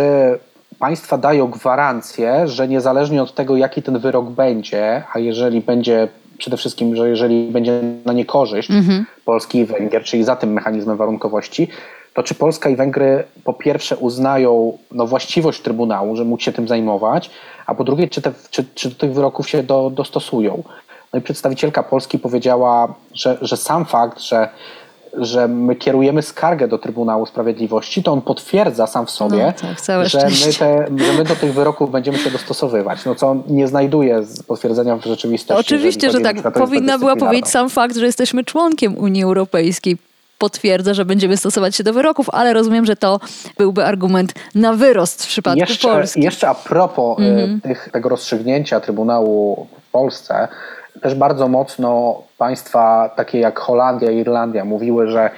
państwa 0.79 1.17
dają 1.17 1.47
gwarancję, 1.47 2.47
że 2.47 2.67
niezależnie 2.67 3.23
od 3.23 3.35
tego, 3.35 3.57
jaki 3.57 3.81
ten 3.81 3.99
wyrok 3.99 4.29
będzie, 4.29 5.03
a 5.13 5.19
jeżeli 5.19 5.61
będzie 5.61 6.07
przede 6.37 6.57
wszystkim, 6.57 6.95
że 6.95 7.09
jeżeli 7.09 7.51
będzie 7.51 7.81
na 8.05 8.13
niekorzyść 8.13 8.71
mhm. 8.71 9.05
Polski 9.25 9.59
i 9.59 9.65
Węgier, 9.65 10.03
czyli 10.03 10.23
za 10.23 10.35
tym 10.35 10.53
mechanizmem 10.53 10.97
warunkowości, 10.97 11.67
to 12.13 12.23
czy 12.23 12.35
Polska 12.35 12.69
i 12.69 12.75
Węgry 12.75 13.23
po 13.43 13.53
pierwsze 13.53 13.97
uznają 13.97 14.77
no, 14.91 15.07
właściwość 15.07 15.61
Trybunału, 15.61 16.15
że 16.15 16.23
mógł 16.25 16.43
się 16.43 16.51
tym 16.51 16.67
zajmować, 16.67 17.29
a 17.65 17.75
po 17.75 17.83
drugie, 17.83 18.07
czy, 18.07 18.21
te, 18.21 18.31
czy, 18.49 18.65
czy 18.75 18.89
do 18.89 18.95
tych 18.95 19.13
wyroków 19.13 19.49
się 19.49 19.63
do, 19.63 19.89
dostosują. 19.89 20.63
No 21.13 21.19
i 21.19 21.21
przedstawicielka 21.21 21.83
Polski 21.83 22.19
powiedziała, 22.19 22.93
że, 23.13 23.37
że 23.41 23.57
sam 23.57 23.85
fakt, 23.85 24.19
że 24.19 24.49
że 25.13 25.47
my 25.47 25.75
kierujemy 25.75 26.21
skargę 26.21 26.67
do 26.67 26.77
Trybunału 26.77 27.25
Sprawiedliwości, 27.25 28.03
to 28.03 28.11
on 28.11 28.21
potwierdza 28.21 28.87
sam 28.87 29.05
w 29.05 29.11
sobie, 29.11 29.53
no, 29.63 29.69
tak, 29.87 30.07
że, 30.07 30.23
my 30.23 30.53
te, 30.59 30.87
że 30.97 31.13
my 31.17 31.23
do 31.23 31.35
tych 31.35 31.53
wyroków 31.53 31.91
będziemy 31.91 32.17
się 32.17 32.31
dostosowywać, 32.31 33.05
no 33.05 33.15
co 33.15 33.35
nie 33.47 33.67
znajduje 33.67 34.21
potwierdzenia 34.47 34.95
w 34.95 35.05
rzeczywistości. 35.05 35.61
Oczywiście, 35.61 36.11
że 36.11 36.19
tak. 36.19 36.53
Powinna 36.53 36.97
była 36.97 37.15
powiedzieć 37.15 37.47
sam 37.47 37.69
fakt, 37.69 37.97
że 37.97 38.05
jesteśmy 38.05 38.43
członkiem 38.43 38.97
Unii 38.97 39.23
Europejskiej 39.23 39.97
potwierdza, 40.37 40.93
że 40.93 41.05
będziemy 41.05 41.37
stosować 41.37 41.75
się 41.75 41.83
do 41.83 41.93
wyroków, 41.93 42.29
ale 42.29 42.53
rozumiem, 42.53 42.85
że 42.85 42.95
to 42.95 43.19
byłby 43.57 43.85
argument 43.85 44.33
na 44.55 44.73
wyrost 44.73 45.25
w 45.25 45.27
przypadku 45.27 45.59
jeszcze, 45.59 45.87
Polski. 45.87 46.21
Jeszcze 46.21 46.49
a 46.49 46.55
propos 46.55 47.19
mm 47.19 47.61
tych, 47.61 47.89
tego 47.91 48.09
rozstrzygnięcia 48.09 48.79
Trybunału 48.79 49.67
w 49.87 49.91
Polsce, 49.91 50.47
też 51.01 51.15
bardzo 51.15 51.47
mocno 51.47 52.21
państwa 52.37 53.09
takie 53.15 53.39
jak 53.39 53.59
Holandia 53.59 54.11
i 54.11 54.17
Irlandia 54.17 54.65
mówiły, 54.65 55.07
że 55.07 55.29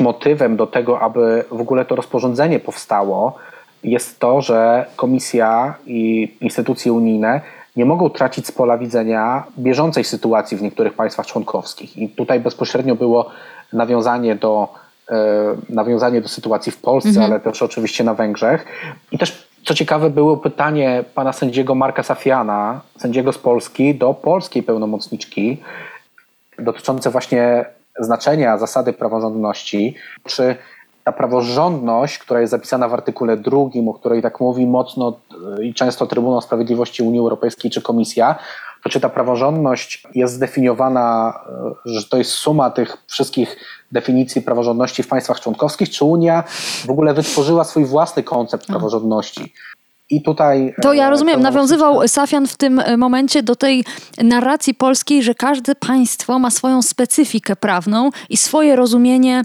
motywem 0.00 0.56
do 0.56 0.66
tego, 0.66 1.00
aby 1.00 1.44
w 1.50 1.60
ogóle 1.60 1.84
to 1.84 1.96
rozporządzenie 1.96 2.60
powstało, 2.60 3.34
jest 3.84 4.20
to, 4.20 4.40
że 4.40 4.86
Komisja 4.96 5.74
i 5.86 6.32
instytucje 6.40 6.92
unijne 6.92 7.40
nie 7.76 7.84
mogą 7.84 8.10
tracić 8.10 8.46
z 8.46 8.52
pola 8.52 8.78
widzenia 8.78 9.44
bieżącej 9.58 10.04
sytuacji 10.04 10.56
w 10.56 10.62
niektórych 10.62 10.94
państwach 10.94 11.26
członkowskich. 11.26 11.96
I 11.96 12.08
tutaj 12.08 12.40
bezpośrednio 12.40 12.94
było 12.94 13.30
nawiązanie 13.72 14.34
do, 14.34 14.68
e, 15.10 15.16
nawiązanie 15.68 16.20
do 16.20 16.28
sytuacji 16.28 16.72
w 16.72 16.80
Polsce, 16.80 17.08
mhm. 17.08 17.26
ale 17.26 17.40
też 17.40 17.62
oczywiście 17.62 18.04
na 18.04 18.14
Węgrzech. 18.14 18.64
I 19.12 19.18
też 19.18 19.47
co 19.68 19.74
ciekawe, 19.74 20.10
było 20.10 20.36
pytanie 20.36 21.04
pana 21.14 21.32
sędziego 21.32 21.74
Marka 21.74 22.02
Safiana, 22.02 22.80
sędziego 22.98 23.32
z 23.32 23.38
Polski, 23.38 23.94
do 23.94 24.14
polskiej 24.14 24.62
pełnomocniczki 24.62 25.62
dotyczące 26.58 27.10
właśnie 27.10 27.64
znaczenia 28.00 28.58
zasady 28.58 28.92
praworządności. 28.92 29.94
Czy 30.24 30.56
ta 31.04 31.12
praworządność, 31.12 32.18
która 32.18 32.40
jest 32.40 32.50
zapisana 32.50 32.88
w 32.88 32.94
artykule 32.94 33.36
drugim, 33.36 33.88
o 33.88 33.94
której 33.94 34.22
tak 34.22 34.40
mówi 34.40 34.66
mocno 34.66 35.18
i 35.62 35.74
często 35.74 36.06
Trybunał 36.06 36.40
Sprawiedliwości 36.40 37.02
Unii 37.02 37.20
Europejskiej 37.20 37.70
czy 37.70 37.82
Komisja, 37.82 38.38
to 38.82 38.90
czy 38.90 39.00
ta 39.00 39.08
praworządność 39.08 40.06
jest 40.14 40.34
zdefiniowana, 40.34 41.34
e, 41.86 41.90
że 41.90 42.08
to 42.08 42.16
jest 42.16 42.30
suma 42.30 42.70
tych 42.70 42.96
wszystkich 43.06 43.56
definicji 43.92 44.42
praworządności 44.42 45.02
w 45.02 45.08
państwach 45.08 45.40
członkowskich, 45.40 45.90
czy 45.90 46.04
Unia 46.04 46.44
w 46.86 46.90
ogóle 46.90 47.14
wytworzyła 47.14 47.64
swój 47.64 47.84
własny 47.84 48.22
koncept 48.22 48.66
praworządności? 48.66 49.52
I 50.10 50.22
tutaj. 50.22 50.74
To 50.82 50.92
ja 50.92 51.06
e, 51.06 51.10
rozumiem, 51.10 51.40
nawiązywał 51.40 52.08
Safian 52.08 52.46
w 52.46 52.56
tym 52.56 52.78
e, 52.78 52.96
momencie 52.96 53.42
do 53.42 53.56
tej 53.56 53.84
narracji 54.22 54.74
polskiej, 54.74 55.22
że 55.22 55.34
każde 55.34 55.74
państwo 55.74 56.38
ma 56.38 56.50
swoją 56.50 56.82
specyfikę 56.82 57.56
prawną 57.56 58.10
i 58.28 58.36
swoje 58.36 58.76
rozumienie 58.76 59.42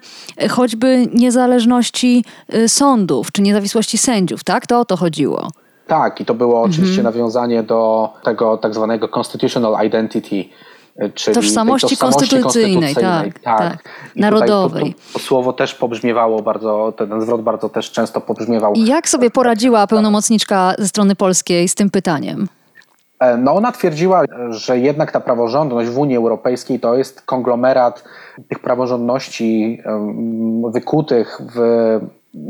choćby 0.50 1.08
niezależności 1.14 2.26
sądów 2.68 3.32
czy 3.32 3.42
niezawisłości 3.42 3.98
sędziów, 3.98 4.44
tak? 4.44 4.68
To 4.68 4.80
o 4.80 4.86
to 4.86 4.98
chodziło. 4.98 5.50
Tak, 5.88 6.22
i 6.22 6.26
to 6.26 6.34
było 6.34 6.62
oczywiście 6.62 7.02
mhm. 7.02 7.16
nawiązanie 7.16 7.64
do 7.64 8.10
tego 8.24 8.58
tak 8.58 8.74
zwanego 8.74 9.10
constitutional 9.20 9.86
identity, 9.88 10.46
czyli 11.14 11.36
tożsamości, 11.36 11.98
konstytucyjnej, 11.98 12.44
konstytucyjnej, 12.44 12.96
tak, 12.96 13.40
tak. 13.40 13.60
tak. 13.60 13.90
narodowej. 14.16 14.94
To, 14.94 15.14
to, 15.14 15.20
słowo 15.20 15.54
też 15.54 15.76
pobrzmiewało 15.76 16.42
bardzo, 16.42 16.94
ten 16.98 17.22
zwrot 17.22 17.42
bardzo 17.42 17.70
też 17.70 17.92
często 17.92 18.22
pobrzmiewał. 18.22 18.74
I 18.74 18.86
jak 18.86 19.10
sobie 19.10 19.30
poradziła 19.30 19.88
pełnomocniczka 19.88 20.74
ze 20.80 20.88
strony 20.88 21.16
polskiej 21.16 21.68
z 21.68 21.76
tym 21.76 21.90
pytaniem? 21.90 22.48
E, 23.20 23.38
no 23.38 23.54
ona 23.54 23.72
twierdziła, 23.72 24.24
że 24.50 24.80
jednak 24.80 25.12
ta 25.12 25.20
praworządność 25.20 25.90
w 25.90 25.98
Unii 25.98 26.18
Europejskiej 26.18 26.80
to 26.80 26.96
jest 26.96 27.22
konglomerat 27.22 28.04
tych 28.50 28.60
praworządności 28.60 29.82
wykutych 30.74 31.42
w 31.56 32.00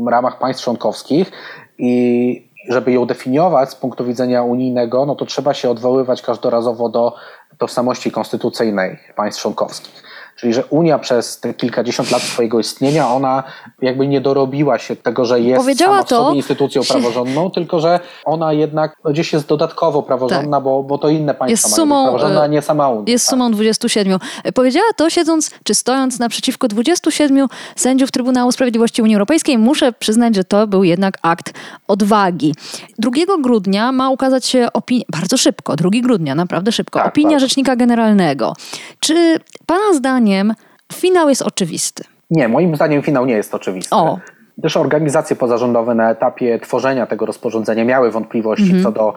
ramach 0.08 0.38
państw 0.38 0.64
członkowskich 0.64 1.32
i 1.78 2.43
żeby 2.68 2.92
ją 2.92 3.06
definiować 3.06 3.70
z 3.70 3.74
punktu 3.74 4.04
widzenia 4.04 4.42
unijnego, 4.42 5.06
no 5.06 5.14
to 5.14 5.26
trzeba 5.26 5.54
się 5.54 5.70
odwoływać 5.70 6.22
każdorazowo 6.22 6.88
do 6.88 7.14
tożsamości 7.58 8.10
konstytucyjnej 8.10 8.98
państw 9.16 9.42
członkowskich. 9.42 10.13
Czyli, 10.36 10.54
że 10.54 10.64
Unia 10.64 10.98
przez 10.98 11.40
te 11.40 11.54
kilkadziesiąt 11.54 12.10
lat 12.10 12.22
swojego 12.22 12.60
istnienia, 12.60 13.08
ona 13.08 13.42
jakby 13.82 14.06
nie 14.08 14.20
dorobiła 14.20 14.78
się 14.78 14.96
tego, 14.96 15.24
że 15.24 15.40
jest 15.40 15.60
Powiedziała 15.60 15.96
sama 15.96 16.04
w 16.04 16.08
sobie 16.08 16.36
instytucją 16.36 16.82
praworządną, 16.88 17.50
tylko 17.50 17.80
że 17.80 18.00
ona 18.24 18.52
jednak 18.52 18.96
gdzieś 19.04 19.32
jest 19.32 19.46
dodatkowo 19.46 20.02
praworządna, 20.02 20.56
tak. 20.56 20.64
bo, 20.64 20.82
bo 20.82 20.98
to 20.98 21.08
inne 21.08 21.34
państwa 21.34 21.68
jest 21.68 21.76
sumą, 21.76 21.94
mają 21.94 22.04
praworządna, 22.04 22.42
a 22.42 22.46
nie 22.46 22.62
sama 22.62 22.88
Unia. 22.88 23.04
Jest 23.12 23.26
tak. 23.26 23.30
sumą 23.30 23.50
27. 23.50 24.18
Powiedziała 24.54 24.86
to 24.96 25.10
siedząc, 25.10 25.50
czy 25.64 25.74
stojąc 25.74 26.18
naprzeciwko 26.18 26.68
27 26.68 27.48
sędziów 27.76 28.10
Trybunału 28.10 28.52
Sprawiedliwości 28.52 29.02
Unii 29.02 29.14
Europejskiej. 29.14 29.58
Muszę 29.58 29.92
przyznać, 29.92 30.34
że 30.34 30.44
to 30.44 30.66
był 30.66 30.84
jednak 30.84 31.18
akt 31.22 31.54
odwagi. 31.88 32.54
2 32.98 33.10
grudnia 33.40 33.92
ma 33.92 34.10
ukazać 34.10 34.46
się 34.46 34.68
opinia, 34.72 35.04
bardzo 35.08 35.36
szybko, 35.36 35.76
2 35.76 35.88
grudnia, 36.02 36.34
naprawdę 36.34 36.72
szybko, 36.72 36.98
tak, 36.98 37.08
opinia. 37.08 37.38
Rzecznika 37.38 37.76
Generalnego. 37.76 38.52
Czy 39.00 39.40
Pana 39.66 39.94
zdaniem 39.94 40.23
zdaniem 40.24 40.54
finał 40.92 41.28
jest 41.28 41.42
oczywisty? 41.42 42.04
Nie, 42.30 42.48
moim 42.48 42.76
zdaniem 42.76 43.02
finał 43.02 43.26
nie 43.26 43.34
jest 43.34 43.54
oczywisty. 43.54 43.94
O. 43.94 44.18
Też 44.62 44.76
organizacje 44.76 45.36
pozarządowe 45.36 45.94
na 45.94 46.10
etapie 46.10 46.58
tworzenia 46.58 47.06
tego 47.06 47.26
rozporządzenia 47.26 47.84
miały 47.84 48.10
wątpliwości 48.10 48.64
mhm. 48.64 48.82
co 48.82 48.92
do 48.92 49.14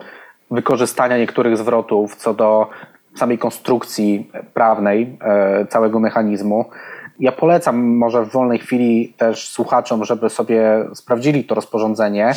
wykorzystania 0.50 1.18
niektórych 1.18 1.56
zwrotów, 1.56 2.16
co 2.16 2.34
do 2.34 2.70
samej 3.16 3.38
konstrukcji 3.38 4.30
prawnej 4.54 5.18
e, 5.20 5.66
całego 5.66 6.00
mechanizmu. 6.00 6.64
Ja 7.20 7.32
polecam 7.32 7.96
może 7.96 8.24
w 8.24 8.32
wolnej 8.32 8.58
chwili 8.58 9.14
też 9.16 9.48
słuchaczom, 9.48 10.04
żeby 10.04 10.30
sobie 10.30 10.84
sprawdzili 10.94 11.44
to 11.44 11.54
rozporządzenie. 11.54 12.34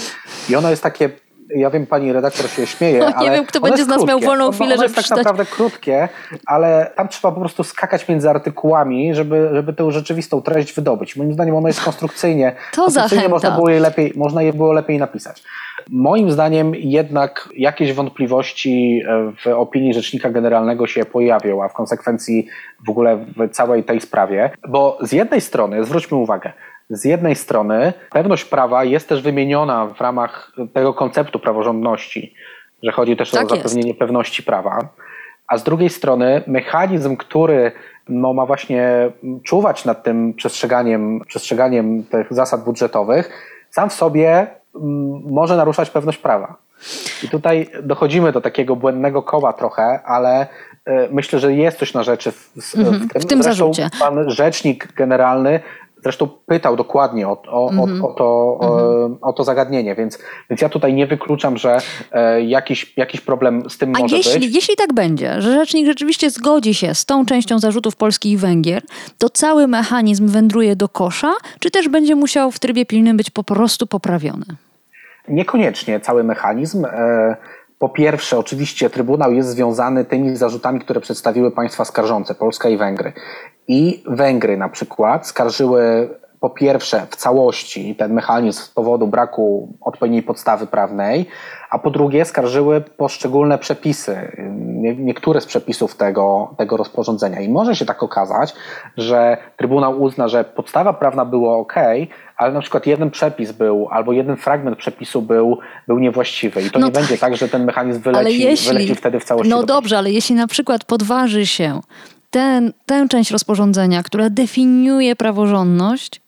I 0.50 0.56
ono 0.56 0.70
jest 0.70 0.84
takie 0.84 1.10
ja 1.56 1.70
wiem, 1.70 1.88
pani 1.88 2.14
redaktor 2.14 2.50
się 2.50 2.68
śmieje, 2.68 3.00
no, 3.06 3.16
ale 3.16 3.30
Nie 3.30 3.36
wiem, 3.36 3.46
kto 3.46 3.60
będzie 3.60 3.84
z 3.84 3.88
nas 3.88 3.98
krótkie. 3.98 4.12
miał 4.12 4.20
wolną 4.20 4.52
chwilę, 4.52 4.78
żeby 4.78 4.84
jest 4.84 5.10
tak 5.10 5.18
naprawdę 5.18 5.46
krótkie, 5.46 6.10
ale 6.46 6.92
tam 6.96 7.08
trzeba 7.08 7.32
po 7.32 7.40
prostu 7.40 7.64
skakać 7.64 8.08
między 8.08 8.30
artykułami, 8.30 9.16
żeby, 9.16 9.50
żeby 9.54 9.74
tę 9.74 9.92
rzeczywistą 9.92 10.42
treść 10.42 10.74
wydobyć. 10.74 11.16
Moim 11.16 11.34
zdaniem 11.34 11.56
ono 11.56 11.68
jest 11.68 11.82
konstrukcyjnie. 11.82 12.56
To 12.72 12.82
konstrukcyjnie 12.82 13.30
można 13.30 13.52
było, 13.52 13.70
je 13.70 13.80
lepiej, 13.80 14.14
można 14.16 14.42
je 14.42 14.54
było 14.54 14.74
lepiej 14.74 14.98
napisać. 14.98 15.44
Moim 15.90 16.32
zdaniem 16.32 16.76
jednak 16.76 17.50
jakieś 17.56 17.94
wątpliwości 17.94 19.04
e, 19.08 19.32
w 19.44 19.48
opinii 19.48 19.94
Rzecznika 19.94 20.30
Generalnego 20.30 20.88
się 20.88 21.06
pojawią, 21.06 21.64
a 21.64 21.68
w 21.68 21.74
konsekwencji 21.74 22.48
w 22.86 22.90
ogóle 22.90 23.18
w 23.18 23.50
całej 23.50 23.84
tej 23.84 24.02
sprawie, 24.02 24.50
bo 24.68 24.98
z 25.02 25.12
jednej 25.12 25.42
strony, 25.42 25.84
zwróćmy 25.84 26.18
uwagę, 26.18 26.52
z 26.92 27.06
jednej 27.06 27.36
strony 27.36 27.94
pewność 28.12 28.46
prawa 28.46 28.84
jest 28.84 29.10
też 29.10 29.22
wymieniona 29.22 29.88
w 29.88 30.02
ramach 30.02 30.52
tego 30.74 30.94
konceptu 30.94 31.40
praworządności, 31.40 32.34
że 32.84 32.92
chodzi 32.92 33.18
też 33.18 33.32
tak 33.32 33.46
o 33.46 33.56
zapewnienie 33.56 33.88
jest. 33.88 34.00
pewności 34.00 34.44
prawa, 34.44 34.88
a 35.48 35.58
z 35.58 35.64
drugiej 35.64 35.90
strony 35.90 36.44
mechanizm, 36.48 37.18
który 37.18 37.72
no, 38.10 38.34
ma 38.34 38.46
właśnie 38.46 39.12
czuwać 39.44 39.86
nad 39.86 40.04
tym 40.04 40.34
przestrzeganiem, 40.34 41.22
przestrzeganiem 41.28 42.04
tych 42.04 42.34
zasad 42.34 42.64
budżetowych, 42.64 43.30
sam 43.70 43.90
w 43.90 43.94
sobie 43.94 44.48
mm, 44.76 45.22
może 45.30 45.58
naruszać 45.58 45.90
pewność 45.90 46.18
prawa. 46.18 46.56
I 47.24 47.30
tutaj 47.30 47.70
dochodzimy 47.84 48.32
do 48.32 48.42
takiego 48.42 48.76
błędnego 48.76 49.24
koła 49.24 49.54
trochę, 49.54 50.00
ale 50.06 50.48
e, 50.86 51.08
myślę, 51.12 51.40
że 51.40 51.54
jest 51.54 51.80
coś 51.80 51.94
na 51.94 52.04
rzeczy 52.04 52.32
w, 52.32 52.52
w, 52.62 52.76
mm 52.76 52.94
-hmm, 52.94 53.10
w 53.10 53.14
tym. 53.14 53.22
W 53.22 53.26
tym 53.26 53.44
zarzucie. 53.44 53.90
Pan 54.00 54.30
rzecznik 54.30 54.94
generalny 54.94 55.60
zresztą 56.04 56.28
pytał 56.28 56.76
dokładnie 56.76 57.28
o, 57.28 57.42
o, 57.48 57.70
mm 57.72 57.86
-hmm. 57.86 58.04
o, 58.04 58.10
o 58.10 58.14
to, 58.14 58.60
mm 58.62 58.74
-hmm. 58.76 59.18
o, 59.22 59.34
to 59.34 59.44
zagadnienie, 59.44 59.96
więc, 59.96 60.20
więc 60.50 60.62
ja 60.62 60.70
tutaj 60.70 60.94
nie 60.94 61.08
wykluczam, 61.08 61.58
że 61.58 61.78
e, 62.12 62.42
jakiś, 62.42 62.94
jakiś 62.98 63.22
problem 63.22 63.70
z 63.70 63.78
tym 63.78 63.96
A 63.96 64.00
może 64.00 64.18
jeśli, 64.18 64.40
być. 64.40 64.56
jeśli 64.56 64.76
tak 64.76 64.94
będzie, 64.94 65.42
że 65.42 65.54
rzecznik 65.54 65.86
rzeczywiście 65.86 66.30
zgodzi 66.30 66.74
się 66.74 66.96
z 66.96 67.06
tą 67.06 67.26
częścią 67.26 67.60
zarzutów 67.60 67.96
Polski 67.96 68.32
i 68.32 68.38
Węgier, 68.38 68.84
to 69.18 69.30
cały 69.30 69.68
mechanizm 69.68 70.28
wędruje 70.28 70.76
do 70.76 70.90
kosza, 70.90 71.34
czy 71.60 71.72
też 71.72 71.90
będzie 71.90 72.16
musiał 72.16 72.52
w 72.52 72.60
trybie 72.60 72.86
pilnym 72.86 73.18
być 73.18 73.30
po 73.30 73.44
prostu 73.44 73.88
poprawiony? 73.88 74.46
Niekoniecznie 75.28 76.00
cały 76.00 76.24
mechanizm. 76.24 76.86
E, 76.86 77.38
po 77.82 77.90
pierwsze, 77.90 78.38
oczywiście 78.38 78.90
Trybunał 78.90 79.34
jest 79.34 79.50
związany 79.50 80.06
tymi 80.06 80.38
zarzutami, 80.38 80.80
które 80.80 81.02
przedstawiły 81.02 81.52
państwa 81.52 81.86
skarżące, 81.86 82.36
Polska 82.36 82.70
i 82.70 82.78
Węgry. 82.78 83.14
I 83.68 84.04
Węgry 84.08 84.58
na 84.58 84.70
przykład 84.70 85.28
skarżyły 85.28 86.10
po 86.42 86.50
pierwsze 86.50 87.08
w 87.10 87.16
całości 87.16 87.96
ten 87.96 88.14
mechanizm 88.14 88.62
z 88.62 88.70
powodu 88.70 89.08
braku 89.08 89.74
odpowiedniej 89.82 90.24
podstawy 90.24 90.68
prawnej, 90.68 91.26
a 91.70 91.80
po 91.80 91.90
drugie 91.90 92.26
skarżyły 92.26 92.82
poszczególne 92.82 93.58
przepisy, 93.58 94.32
niektóre 94.98 95.42
z 95.42 95.46
przepisów 95.46 95.96
tego, 95.96 96.54
tego 96.58 96.78
rozporządzenia. 96.78 97.40
I 97.40 97.50
może 97.50 97.76
się 97.76 97.86
tak 97.86 98.04
okazać, 98.04 98.54
że 98.98 99.38
Trybunał 99.58 100.02
uzna, 100.02 100.28
że 100.28 100.44
podstawa 100.44 100.94
prawna 100.94 101.26
była 101.26 101.58
ok, 101.58 101.74
ale 102.38 102.54
na 102.54 102.62
przykład 102.62 102.86
jeden 102.86 103.12
przepis 103.12 103.52
był, 103.52 103.88
albo 103.92 104.12
jeden 104.12 104.38
fragment 104.38 104.78
przepisu 104.78 105.22
był, 105.22 105.58
był 105.88 106.00
niewłaściwy. 106.00 106.62
I 106.62 106.70
to 106.72 106.80
no 106.80 106.86
nie 106.86 106.92
tak, 106.92 107.02
będzie 107.02 107.18
tak, 107.18 107.38
że 107.38 107.50
ten 107.50 107.66
mechanizm 107.66 108.02
wyleci, 108.02 108.44
jeśli, 108.44 108.68
wyleci 108.68 108.96
wtedy 108.96 109.20
w 109.20 109.24
całości. 109.24 109.50
No 109.50 109.64
dobrze, 109.64 109.98
ale 109.98 110.12
jeśli 110.12 110.36
na 110.36 110.48
przykład 110.48 110.86
podważy 110.86 111.46
się 111.46 111.80
ten, 112.30 112.74
tę 112.86 113.08
część 113.10 113.32
rozporządzenia, 113.32 114.04
która 114.04 114.30
definiuje 114.30 115.16
praworządność, 115.16 116.22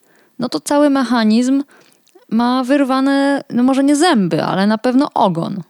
no 0.44 0.50
to 0.50 0.60
cały 0.60 0.90
mechanizm 0.90 1.64
ma 2.30 2.64
wyrwane, 2.64 3.44
no 3.50 3.64
może 3.64 3.84
nie 3.84 3.96
zęby, 3.96 4.44
ale 4.44 4.68
na 4.68 4.78
pewno 4.78 5.08
ogon. 5.14 5.62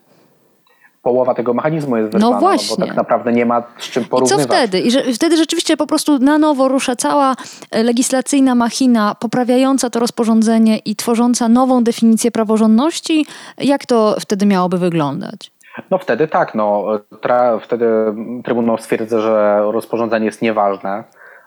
Połowa 1.01 1.33
tego 1.33 1.53
mechanizmu 1.53 1.97
jest 1.97 2.11
wyrwana, 2.11 2.35
no 2.35 2.39
właśnie. 2.39 2.77
bo 2.77 2.85
tak 2.87 2.95
naprawdę 2.95 3.31
nie 3.33 3.45
ma 3.45 3.63
z 3.77 3.83
czym 3.83 4.05
porównywać. 4.05 4.45
I 4.45 4.47
co 4.47 4.55
wtedy? 4.55 4.79
I 4.79 4.91
że, 4.91 5.03
wtedy 5.13 5.37
rzeczywiście 5.37 5.77
po 5.77 5.87
prostu 5.87 6.19
na 6.19 6.37
nowo 6.37 6.67
rusza 6.67 6.95
cała 6.95 7.35
e, 7.71 7.83
legislacyjna 7.83 8.55
machina 8.55 9.15
poprawiająca 9.15 9.89
to 9.89 9.99
rozporządzenie 9.99 10.77
i 10.77 10.95
tworząca 10.95 11.49
nową 11.49 11.83
definicję 11.83 12.31
praworządności. 12.31 13.25
Jak 13.57 13.85
to 13.85 14.15
wtedy 14.19 14.45
miałoby 14.45 14.77
wyglądać? 14.77 15.51
No 15.91 15.97
wtedy 15.97 16.27
tak, 16.27 16.55
no, 16.55 16.85
tra, 17.21 17.59
wtedy 17.59 17.85
Trybunał 18.43 18.77
stwierdza, 18.77 19.19
że 19.19 19.61
rozporządzenie 19.71 20.25
jest 20.25 20.41
nieważne, 20.41 21.03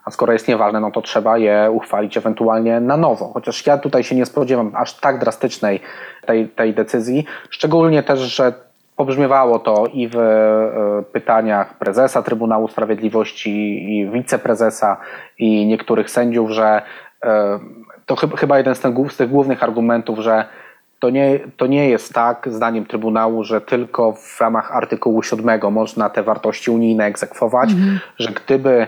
a 0.07 0.11
skoro 0.11 0.33
jest 0.33 0.47
nieważne, 0.47 0.79
no 0.79 0.91
to 0.91 1.01
trzeba 1.01 1.37
je 1.37 1.71
uchwalić 1.71 2.17
ewentualnie 2.17 2.79
na 2.79 2.97
nowo. 2.97 3.31
Chociaż 3.33 3.65
ja 3.65 3.77
tutaj 3.77 4.03
się 4.03 4.15
nie 4.15 4.25
spodziewam 4.25 4.71
aż 4.75 4.93
tak 4.93 5.19
drastycznej 5.19 5.79
tej, 6.25 6.47
tej 6.47 6.73
decyzji, 6.73 7.25
szczególnie 7.49 8.03
też, 8.03 8.19
że 8.19 8.53
pobrzmiewało 8.95 9.59
to 9.59 9.87
i 9.93 10.07
w 10.07 10.17
e, 10.17 11.03
pytaniach 11.11 11.77
prezesa 11.77 12.21
Trybunału 12.21 12.67
Sprawiedliwości 12.67 13.51
i 13.93 14.09
wiceprezesa 14.09 14.97
i 15.39 15.65
niektórych 15.65 16.09
sędziów, 16.09 16.51
że 16.51 16.81
e, 17.23 17.59
to 18.05 18.15
chyba 18.15 18.57
jeden 18.57 18.75
z, 18.75 18.79
tych 19.17 19.29
głównych 19.29 19.63
argumentów, 19.63 20.19
że 20.19 20.45
to 20.99 21.09
nie, 21.09 21.39
to 21.57 21.67
nie 21.67 21.89
jest 21.89 22.13
tak, 22.13 22.47
zdaniem 22.51 22.85
Trybunału, 22.85 23.43
że 23.43 23.61
tylko 23.61 24.13
w 24.13 24.41
ramach 24.41 24.71
artykułu 24.71 25.23
7 25.23 25.71
można 25.71 26.09
te 26.09 26.23
wartości 26.23 26.71
unijne 26.71 27.05
egzekwować, 27.05 27.71
mhm. 27.71 27.99
że 28.19 28.31
gdyby, 28.31 28.87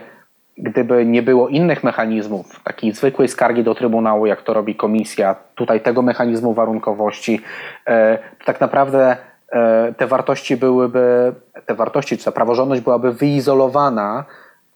gdyby 0.60 1.06
nie 1.06 1.22
było 1.22 1.48
innych 1.48 1.84
mechanizmów, 1.84 2.64
takiej 2.64 2.92
zwykłej 2.92 3.28
skargi 3.28 3.64
do 3.64 3.76
Trybunału, 3.76 4.26
jak 4.26 4.42
to 4.42 4.54
robi 4.54 4.76
komisja, 4.76 5.36
tutaj 5.56 5.82
tego 5.82 6.02
mechanizmu 6.02 6.54
warunkowości, 6.54 7.42
e, 7.88 8.18
to 8.18 8.46
tak 8.46 8.62
naprawdę 8.62 9.18
e, 9.52 9.94
te 9.98 10.08
wartości 10.08 10.58
byłyby, 10.58 11.34
te 11.66 11.76
wartości, 11.76 12.18
czy 12.18 12.26
ta 12.26 12.32
praworządność 12.32 12.82
byłaby 12.82 13.14
wyizolowana 13.14 14.26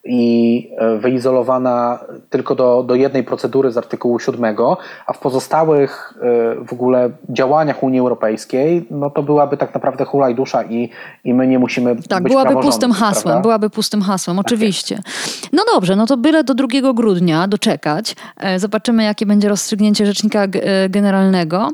i 0.04 0.70
e, 0.78 0.98
wyizolowana 0.98 1.98
tylko 2.30 2.54
do, 2.54 2.82
do 2.82 2.94
jednej 2.94 3.24
procedury 3.24 3.72
z 3.72 3.76
artykułu 3.76 4.18
7, 4.18 4.56
a 5.06 5.12
w 5.12 5.18
pozostałych 5.18 6.14
e, 6.16 6.64
w 6.64 6.72
ogóle 6.72 7.10
działaniach 7.28 7.82
Unii 7.82 8.00
Europejskiej, 8.00 8.86
no 8.90 9.10
to 9.10 9.22
byłaby 9.22 9.56
tak 9.56 9.74
naprawdę 9.74 10.04
dusza 10.34 10.62
i, 10.62 10.90
i 11.24 11.34
my 11.34 11.46
nie 11.46 11.58
musimy 11.58 11.96
Tak, 12.08 12.22
być 12.22 12.32
byłaby 12.32 12.54
pustym 12.62 12.92
hasłem, 12.92 13.22
prawda? 13.22 13.42
byłaby 13.42 13.70
pustym 13.70 14.02
hasłem, 14.02 14.36
tak 14.36 14.46
oczywiście. 14.46 15.02
No 15.52 15.62
dobrze, 15.74 15.96
no 15.96 16.06
to 16.06 16.16
byle 16.16 16.44
do 16.44 16.54
2 16.54 16.66
grudnia 16.94 17.48
doczekać. 17.48 18.16
E, 18.40 18.58
zobaczymy, 18.58 19.04
jakie 19.04 19.26
będzie 19.26 19.48
rozstrzygnięcie 19.48 20.06
Rzecznika 20.06 20.46
Generalnego. 20.88 21.68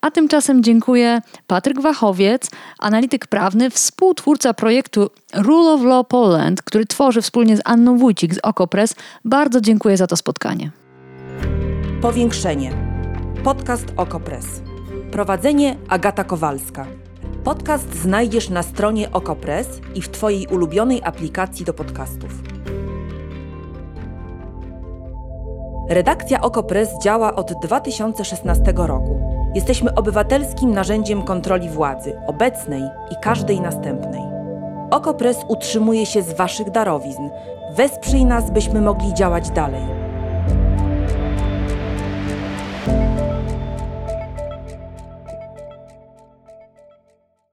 A 0.00 0.10
tymczasem 0.10 0.62
dziękuję 0.62 1.20
Patryk 1.46 1.80
Wachowiec, 1.80 2.50
analityk 2.78 3.26
prawny, 3.26 3.70
współtwórca 3.70 4.54
projektu 4.54 5.10
Rule 5.34 5.72
of 5.72 5.82
Law 5.82 6.06
Poland, 6.06 6.62
który 6.62 6.86
tworzy 6.86 7.22
wspólnie 7.22 7.56
z 7.56 7.60
Anną 7.64 7.98
Wójcik 7.98 8.34
z 8.34 8.38
Okopres. 8.38 8.94
Bardzo 9.24 9.60
dziękuję 9.60 9.96
za 9.96 10.06
to 10.06 10.16
spotkanie. 10.16 10.70
Powiększenie. 12.02 12.72
Podcast 13.44 13.84
Okopres. 13.96 14.46
Prowadzenie 15.10 15.76
Agata 15.88 16.24
Kowalska. 16.24 16.86
Podcast 17.44 17.94
znajdziesz 17.94 18.50
na 18.50 18.62
stronie 18.62 19.12
Okopres 19.12 19.68
i 19.94 20.02
w 20.02 20.08
Twojej 20.08 20.46
ulubionej 20.46 21.02
aplikacji 21.04 21.64
do 21.64 21.74
podcastów. 21.74 22.30
Redakcja 25.88 26.40
Okopres 26.40 26.88
działa 27.02 27.34
od 27.34 27.52
2016 27.62 28.72
roku. 28.76 29.37
Jesteśmy 29.54 29.94
obywatelskim 29.94 30.72
narzędziem 30.72 31.22
kontroli 31.22 31.68
władzy, 31.68 32.20
obecnej 32.26 32.82
i 33.10 33.14
każdej 33.22 33.60
następnej. 33.60 34.22
Okopres 34.90 35.38
utrzymuje 35.48 36.06
się 36.06 36.22
z 36.22 36.32
Waszych 36.32 36.70
darowizn. 36.70 37.28
Wesprzyj 37.76 38.24
nas, 38.24 38.50
byśmy 38.50 38.80
mogli 38.80 39.14
działać 39.14 39.50
dalej. 39.50 40.07